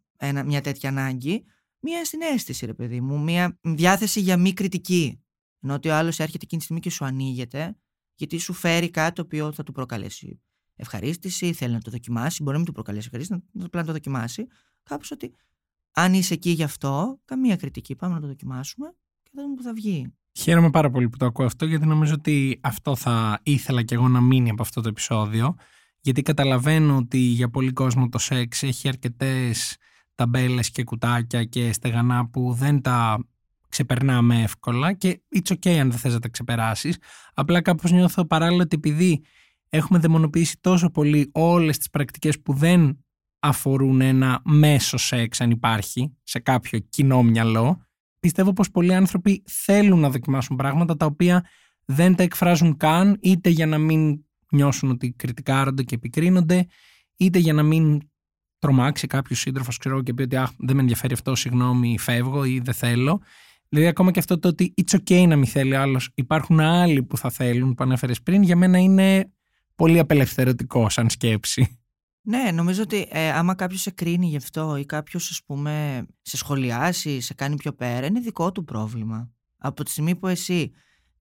μια 0.45 0.61
τέτοια 0.61 0.89
ανάγκη, 0.89 1.43
μια 1.79 2.05
συνέστηση, 2.05 2.65
ρε 2.65 2.73
παιδί 2.73 3.01
μου, 3.01 3.19
μια 3.19 3.59
διάθεση 3.61 4.19
για 4.19 4.37
μη 4.37 4.53
κριτική. 4.53 5.23
Ενώ 5.61 5.73
ότι 5.73 5.89
ο 5.89 5.95
άλλος 5.95 6.19
έρχεται 6.19 6.39
εκείνη 6.43 6.59
τη 6.59 6.63
στιγμή 6.63 6.81
και 6.81 6.89
σου 6.89 7.05
ανοίγεται, 7.05 7.77
γιατί 8.15 8.37
σου 8.37 8.53
φέρει 8.53 8.89
κάτι 8.89 9.15
το 9.15 9.21
οποίο 9.21 9.51
θα 9.51 9.63
του 9.63 9.71
προκαλέσει 9.71 10.41
ευχαρίστηση, 10.75 11.53
θέλει 11.53 11.73
να 11.73 11.81
το 11.81 11.91
δοκιμάσει, 11.91 12.37
μπορεί 12.39 12.51
να 12.51 12.57
μην 12.57 12.65
του 12.65 12.73
προκαλέσει 12.73 13.05
ευχαρίστηση, 13.05 13.43
να 13.51 13.65
απλά 13.65 13.79
να 13.81 13.87
το 13.87 13.93
δοκιμάσει. 13.93 14.47
Κάπω 14.83 15.05
ότι 15.11 15.33
αν 15.91 16.13
είσαι 16.13 16.33
εκεί 16.33 16.49
γι' 16.49 16.63
αυτό, 16.63 17.19
καμία 17.25 17.55
κριτική. 17.55 17.95
Πάμε 17.95 18.13
να 18.13 18.21
το 18.21 18.27
δοκιμάσουμε 18.27 18.87
και 19.23 19.31
θα 19.35 19.41
δούμε 19.41 19.55
που 19.55 19.63
θα 19.63 19.73
βγει. 19.73 20.13
Χαίρομαι 20.39 20.69
πάρα 20.69 20.89
πολύ 20.89 21.09
που 21.09 21.17
το 21.17 21.25
ακούω 21.25 21.45
αυτό, 21.45 21.65
γιατί 21.65 21.85
νομίζω 21.85 22.13
ότι 22.13 22.59
αυτό 22.63 22.95
θα 22.95 23.39
ήθελα 23.43 23.83
και 23.83 23.95
εγώ 23.95 24.07
να 24.07 24.21
μείνει 24.21 24.49
από 24.49 24.61
αυτό 24.61 24.81
το 24.81 24.89
επεισόδιο. 24.89 25.55
Γιατί 26.01 26.21
καταλαβαίνω 26.21 26.97
ότι 26.97 27.17
για 27.17 27.49
πολύ 27.49 27.71
κόσμο 27.71 28.09
το 28.09 28.17
σεξ 28.17 28.63
έχει 28.63 28.87
αρκετές 28.87 29.77
ταμπέλες 30.15 30.71
και 30.71 30.83
κουτάκια 30.83 31.43
και 31.43 31.73
στεγανά 31.73 32.29
που 32.29 32.53
δεν 32.53 32.81
τα 32.81 33.27
ξεπερνάμε 33.69 34.41
εύκολα 34.41 34.93
και 34.93 35.21
it's 35.35 35.53
ok 35.53 35.69
αν 35.69 35.89
δεν 35.89 35.99
θες 35.99 36.13
να 36.13 36.19
τα 36.19 36.29
ξεπεράσεις. 36.29 36.97
Απλά 37.33 37.61
κάπως 37.61 37.91
νιώθω 37.91 38.25
παράλληλα 38.25 38.63
ότι 38.63 38.75
επειδή 38.75 39.23
έχουμε 39.69 39.99
δαιμονοποιήσει 39.99 40.57
τόσο 40.61 40.89
πολύ 40.89 41.29
όλες 41.33 41.77
τις 41.77 41.89
πρακτικές 41.89 42.41
που 42.41 42.53
δεν 42.53 43.05
αφορούν 43.39 44.01
ένα 44.01 44.41
μέσο 44.45 44.97
σεξ 44.97 45.41
αν 45.41 45.51
υπάρχει 45.51 46.17
σε 46.23 46.39
κάποιο 46.39 46.79
κοινό 46.79 47.23
μυαλό. 47.23 47.87
Πιστεύω 48.19 48.53
πως 48.53 48.71
πολλοί 48.71 48.93
άνθρωποι 48.93 49.43
θέλουν 49.47 49.99
να 49.99 50.09
δοκιμάσουν 50.09 50.55
πράγματα 50.55 50.97
τα 50.97 51.05
οποία 51.05 51.45
δεν 51.85 52.15
τα 52.15 52.23
εκφράζουν 52.23 52.77
καν 52.77 53.17
είτε 53.21 53.49
για 53.49 53.65
να 53.65 53.77
μην 53.77 54.25
νιώσουν 54.51 54.89
ότι 54.89 55.11
κριτικάρονται 55.11 55.83
και 55.83 55.95
επικρίνονται 55.95 56.67
είτε 57.17 57.39
για 57.39 57.53
να 57.53 57.63
μην 57.63 58.01
τρομάξει 58.59 59.07
κάποιος 59.07 59.39
σύντροφος 59.39 59.77
ξέρω 59.77 60.03
και 60.03 60.13
πει 60.13 60.21
ότι 60.21 60.35
Αχ, 60.35 60.49
δεν 60.57 60.75
με 60.75 60.81
ενδιαφέρει 60.81 61.13
αυτό, 61.13 61.35
συγγνώμη, 61.35 61.97
φεύγω 61.99 62.43
ή 62.43 62.59
δεν 62.59 62.73
θέλω. 62.73 63.21
Δηλαδή, 63.69 63.89
ακόμα 63.89 64.11
και 64.11 64.19
αυτό 64.19 64.39
το 64.39 64.47
ότι 64.47 64.73
it's 64.81 64.97
okay 64.97 65.27
να 65.27 65.35
μην 65.35 65.45
θέλει 65.45 65.75
άλλος, 65.75 66.11
υπάρχουν 66.15 66.59
άλλοι 66.59 67.03
που 67.03 67.17
θα 67.17 67.29
θέλουν, 67.29 67.73
που 67.73 67.83
ανέφερες 67.83 68.21
πριν, 68.21 68.43
για 68.43 68.55
μένα 68.55 68.77
είναι 68.77 69.31
πολύ 69.75 69.99
απελευθερωτικό 69.99 70.89
σαν 70.89 71.09
σκέψη. 71.09 71.79
Ναι, 72.21 72.51
νομίζω 72.51 72.81
ότι 72.81 73.07
ε, 73.09 73.31
άμα 73.31 73.55
κάποιος 73.55 73.81
σε 73.81 73.91
κρίνει 73.91 74.27
γι' 74.27 74.37
αυτό 74.37 74.75
ή 74.75 74.85
κάποιος, 74.85 75.29
ας 75.29 75.43
πούμε, 75.45 76.05
σε 76.21 76.37
σχολιάσει, 76.37 77.19
σε 77.19 77.33
κάνει 77.33 77.55
πιο 77.55 77.73
πέρα, 77.73 78.05
είναι 78.05 78.19
δικό 78.19 78.51
του 78.51 78.63
πρόβλημα. 78.63 79.31
Από 79.57 79.83
τη 79.83 79.91
στιγμή 79.91 80.15
που 80.15 80.27
εσύ 80.27 80.71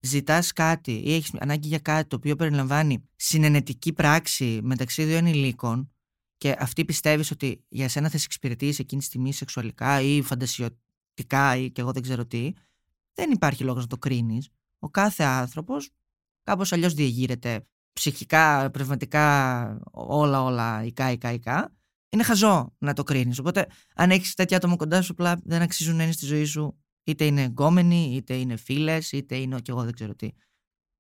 ζητάς 0.01 0.53
κάτι 0.53 0.93
ή 0.93 1.15
έχεις 1.15 1.35
ανάγκη 1.39 1.69
για 1.69 1.79
κάτι 1.79 2.09
το 2.09 2.17
οποίο 2.17 2.37
περιλαμβάνει 2.37 3.09
συνενετική 3.17 3.93
πράξη 3.93 4.61
μεταξύ 4.63 5.05
δύο 5.05 5.17
ενηλίκων 5.17 5.93
και 6.37 6.57
αυτή 6.59 6.85
πιστεύεις 6.85 7.31
ότι 7.31 7.65
για 7.69 7.89
σένα 7.89 8.09
θα 8.09 8.19
σε 8.19 8.25
εξυπηρετήσει 8.25 8.81
εκείνη 8.81 9.01
τη 9.01 9.07
στιγμή 9.07 9.33
σεξουαλικά 9.33 10.01
ή 10.01 10.23
φαντασιωτικά 10.23 11.57
ή 11.57 11.71
και 11.71 11.81
εγώ 11.81 11.93
δεν 11.93 12.03
ξέρω 12.03 12.27
τι, 12.27 12.53
δεν 13.15 13.31
υπάρχει 13.31 13.65
λόγος 13.65 13.83
να 13.83 13.89
το 13.89 13.99
κρίνεις. 13.99 14.49
Ο 14.79 14.89
κάθε 14.89 15.25
άνθρωπος 15.25 15.91
κάπως 16.43 16.73
αλλιώς 16.73 16.95
διεγείρεται 16.95 17.67
ψυχικά, 17.93 18.71
πνευματικά, 18.71 19.81
όλα, 19.91 20.43
όλα, 20.43 20.85
ικά, 20.85 21.11
ικά, 21.11 21.33
ικά, 21.33 21.73
είναι 22.09 22.23
χαζό 22.23 22.75
να 22.79 22.93
το 22.93 23.03
κρίνεις. 23.03 23.39
Οπότε, 23.39 23.67
αν 23.95 24.11
έχεις 24.11 24.35
τέτοια 24.35 24.57
άτομα 24.57 24.77
κοντά 24.77 25.03
σου, 25.03 25.13
απλά 25.13 25.41
δεν 25.45 25.63
αξίζουν 25.63 25.97
να 25.97 26.03
είναι 26.03 26.13
στη 26.13 26.27
ζωή 26.27 26.45
σου, 26.45 26.79
είτε 27.05 27.25
είναι 27.25 27.43
εγκόμενοι, 27.43 28.15
είτε 28.15 28.35
είναι 28.35 28.57
φίλες, 28.57 29.13
είτε 29.13 29.37
είναι 29.37 29.61
και 29.61 29.71
εγώ 29.71 29.85
δεν 29.85 29.93
ξέρω 29.93 30.15
τι. 30.15 30.29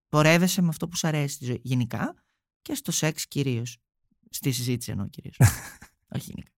Πορεύεσαι 0.09 0.62
με 0.62 0.68
αυτό 0.68 0.88
που 0.88 0.96
σου 0.96 1.07
αρέσει 1.07 1.35
στη 1.35 1.44
ζωή 1.44 1.61
γενικά 1.62 2.14
και 2.62 2.74
στο 2.74 2.92
σεξ 2.92 3.27
κυρίως. 3.27 3.79
Στη 4.31 4.51
συζήτηση 4.51 4.90
εννοώ 4.90 5.09
κυρίως. 5.09 5.37
Όχι 6.14 6.24
γενικά. 6.27 6.58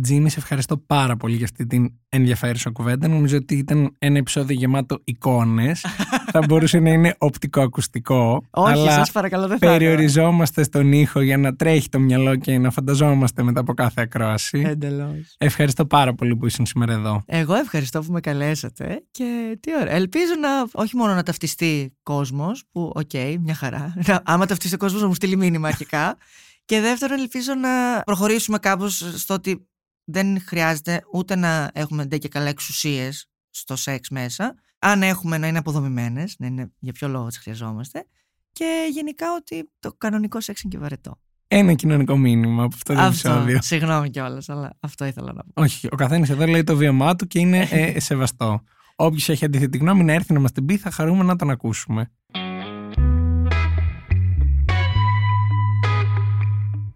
Τζίμι, 0.00 0.30
σε 0.30 0.38
ευχαριστώ 0.38 0.76
πάρα 0.76 1.16
πολύ 1.16 1.36
για 1.36 1.44
αυτή 1.44 1.66
την 1.66 1.92
ενδιαφέρουσα 2.08 2.70
κουβέντα. 2.70 3.08
Νομίζω 3.08 3.36
ότι 3.36 3.54
ήταν 3.54 3.94
ένα 3.98 4.18
επεισόδιο 4.18 4.56
γεμάτο 4.56 5.00
εικόνες. 5.04 5.84
θα 6.32 6.40
μπορούσε 6.48 6.78
να 6.78 6.90
είναι 6.90 7.14
οπτικοακουστικό. 7.18 8.44
Όχι, 8.50 8.72
αλλά 8.72 8.92
σας 8.92 9.10
παρακαλώ, 9.10 9.46
δεν 9.46 9.58
θα 9.58 9.66
Περιοριζόμαστε 9.66 10.62
στον 10.62 10.92
ήχο 10.92 11.20
για 11.20 11.36
να 11.36 11.56
τρέχει 11.56 11.88
το 11.88 11.98
μυαλό 11.98 12.36
και 12.36 12.58
να 12.58 12.70
φανταζόμαστε 12.70 13.42
μετά 13.42 13.60
από 13.60 13.74
κάθε 13.74 14.00
ακρόαση. 14.00 14.62
Εντελώς. 14.66 15.34
Ευχαριστώ 15.38 15.86
πάρα 15.86 16.14
πολύ 16.14 16.36
που 16.36 16.46
ήσουν 16.46 16.66
σήμερα 16.66 16.92
εδώ. 16.92 17.22
Εγώ 17.26 17.54
ευχαριστώ 17.54 18.00
που 18.00 18.12
με 18.12 18.20
καλέσατε 18.20 19.04
και 19.10 19.58
τι 19.60 19.76
ωραία. 19.80 19.94
Ελπίζω 19.94 20.32
να 20.40 20.80
όχι 20.82 20.96
μόνο 20.96 21.14
να 21.14 21.22
ταυτιστεί 21.22 21.96
κόσμος, 22.02 22.64
που 22.72 22.92
OK, 22.94 23.10
okay, 23.12 23.36
μια 23.40 23.54
χαρά. 23.54 23.94
Άμα 24.24 24.46
ταυτιστεί 24.46 24.74
ο 24.74 24.78
κόσμος, 24.78 25.00
να 25.00 25.06
μου 25.06 25.14
στείλει 25.14 25.36
μήνυμα 25.36 25.68
αρχικά. 25.68 26.16
Και 26.68 26.80
δεύτερον, 26.80 27.18
ελπίζω 27.18 27.54
να 27.54 28.02
προχωρήσουμε 28.04 28.58
κάπως 28.58 29.12
στο 29.14 29.34
ότι 29.34 29.68
δεν 30.10 30.40
χρειάζεται 30.40 31.02
ούτε 31.12 31.36
να 31.36 31.70
έχουμε 31.74 32.04
ντε 32.04 32.18
και 32.18 32.28
καλά 32.28 32.48
εξουσίες 32.48 33.28
στο 33.50 33.76
σεξ 33.76 34.08
μέσα, 34.08 34.54
Αν 34.78 35.02
έχουμε 35.02 35.38
να 35.38 35.46
είναι 35.46 35.58
αποδομημένες, 35.58 36.34
να 36.38 36.46
είναι 36.46 36.72
για 36.78 36.92
ποιο 36.92 37.08
λόγο 37.08 37.26
τις 37.26 37.38
χρειαζόμαστε. 37.38 38.06
Και 38.52 38.88
γενικά 38.92 39.26
ότι 39.36 39.70
το 39.78 39.92
κανονικό 39.98 40.40
σεξ 40.40 40.60
είναι 40.60 40.72
και 40.72 40.78
βαρετό. 40.78 41.20
Ένα 41.48 41.74
κοινωνικό 41.74 42.16
μήνυμα 42.16 42.62
από 42.62 42.74
αυτό 42.74 42.94
το 42.94 43.00
αυτό, 43.00 43.30
επεισόδιο. 43.30 43.62
Συγγνώμη 43.62 44.10
κιόλας, 44.10 44.48
αλλά 44.48 44.76
αυτό 44.80 45.04
ήθελα 45.04 45.32
να 45.32 45.42
πω. 45.42 45.62
Όχι, 45.62 45.86
ο 45.90 45.96
καθένας 45.96 46.30
εδώ 46.30 46.46
λέει 46.46 46.64
το 46.64 46.76
βίωμά 46.76 47.16
του 47.16 47.26
και 47.26 47.38
είναι 47.38 47.68
ε, 47.70 48.00
σεβαστό. 48.08 48.62
Όποιος 48.96 49.28
έχει 49.28 49.44
αντίθετη 49.44 49.78
γνώμη 49.78 50.04
να 50.04 50.12
έρθει 50.12 50.32
να 50.32 50.40
μας 50.40 50.52
την 50.52 50.64
πει, 50.64 50.76
θα 50.76 50.90
χαρούμε 50.90 51.24
να 51.24 51.36
τον 51.36 51.50
ακούσουμε. 51.50 52.12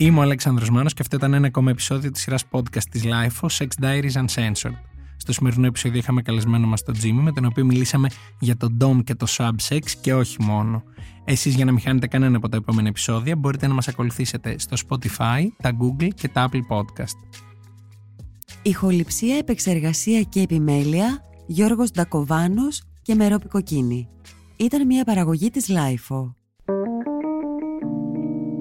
Είμαι 0.03 0.19
ο 0.19 0.23
Αλέξανδρος 0.23 0.71
Μάνος 0.71 0.95
και 0.95 1.03
αυτό 1.03 1.17
ήταν 1.17 1.35
ένα 1.35 1.47
ακόμα 1.47 1.71
επεισόδιο 1.71 2.11
της 2.11 2.23
σειράς 2.23 2.45
podcast 2.51 2.85
της 2.91 3.03
LIFO, 3.05 3.49
Sex 3.59 3.67
Diaries 3.83 4.13
Uncensored. 4.13 4.75
Στο 5.17 5.33
σημερινό 5.33 5.67
επεισόδιο 5.67 5.99
είχαμε 5.99 6.23
καλεσμένο 6.23 6.67
μας 6.67 6.83
τον 6.83 6.95
Jimmy, 6.95 7.21
με 7.23 7.33
τον 7.33 7.45
οποίο 7.45 7.65
μιλήσαμε 7.65 8.09
για 8.39 8.57
το 8.57 8.69
DOM 8.81 9.05
και 9.05 9.15
το 9.15 9.27
Subsex 9.37 9.91
και 10.01 10.15
όχι 10.15 10.43
μόνο. 10.43 10.83
Εσείς 11.25 11.55
για 11.55 11.65
να 11.65 11.73
μην 11.73 11.81
χάνετε 11.81 12.07
κανένα 12.07 12.37
από 12.37 12.49
τα 12.49 12.57
επόμενα 12.57 12.89
επεισόδια 12.89 13.37
μπορείτε 13.37 13.67
να 13.67 13.75
μας 13.75 13.89
ακολουθήσετε 13.89 14.59
στο 14.59 14.77
Spotify, 14.89 15.47
τα 15.63 15.73
Google 15.81 16.09
και 16.15 16.29
τα 16.29 16.49
Apple 16.49 16.77
Podcast. 16.77 17.41
Ηχοληψία, 18.63 19.37
επεξεργασία 19.37 20.23
και 20.23 20.41
επιμέλεια 20.41 21.23
Γιώργος 21.47 21.91
Ντακοβάνος 21.91 22.83
και 23.03 23.15
Μερόπη 23.15 23.49
Κοκκίνη. 23.49 24.09
Ήταν 24.57 24.87
μια 24.87 25.05
παραγωγή 25.05 25.51
της 25.51 25.71
LIFO. 25.71 26.42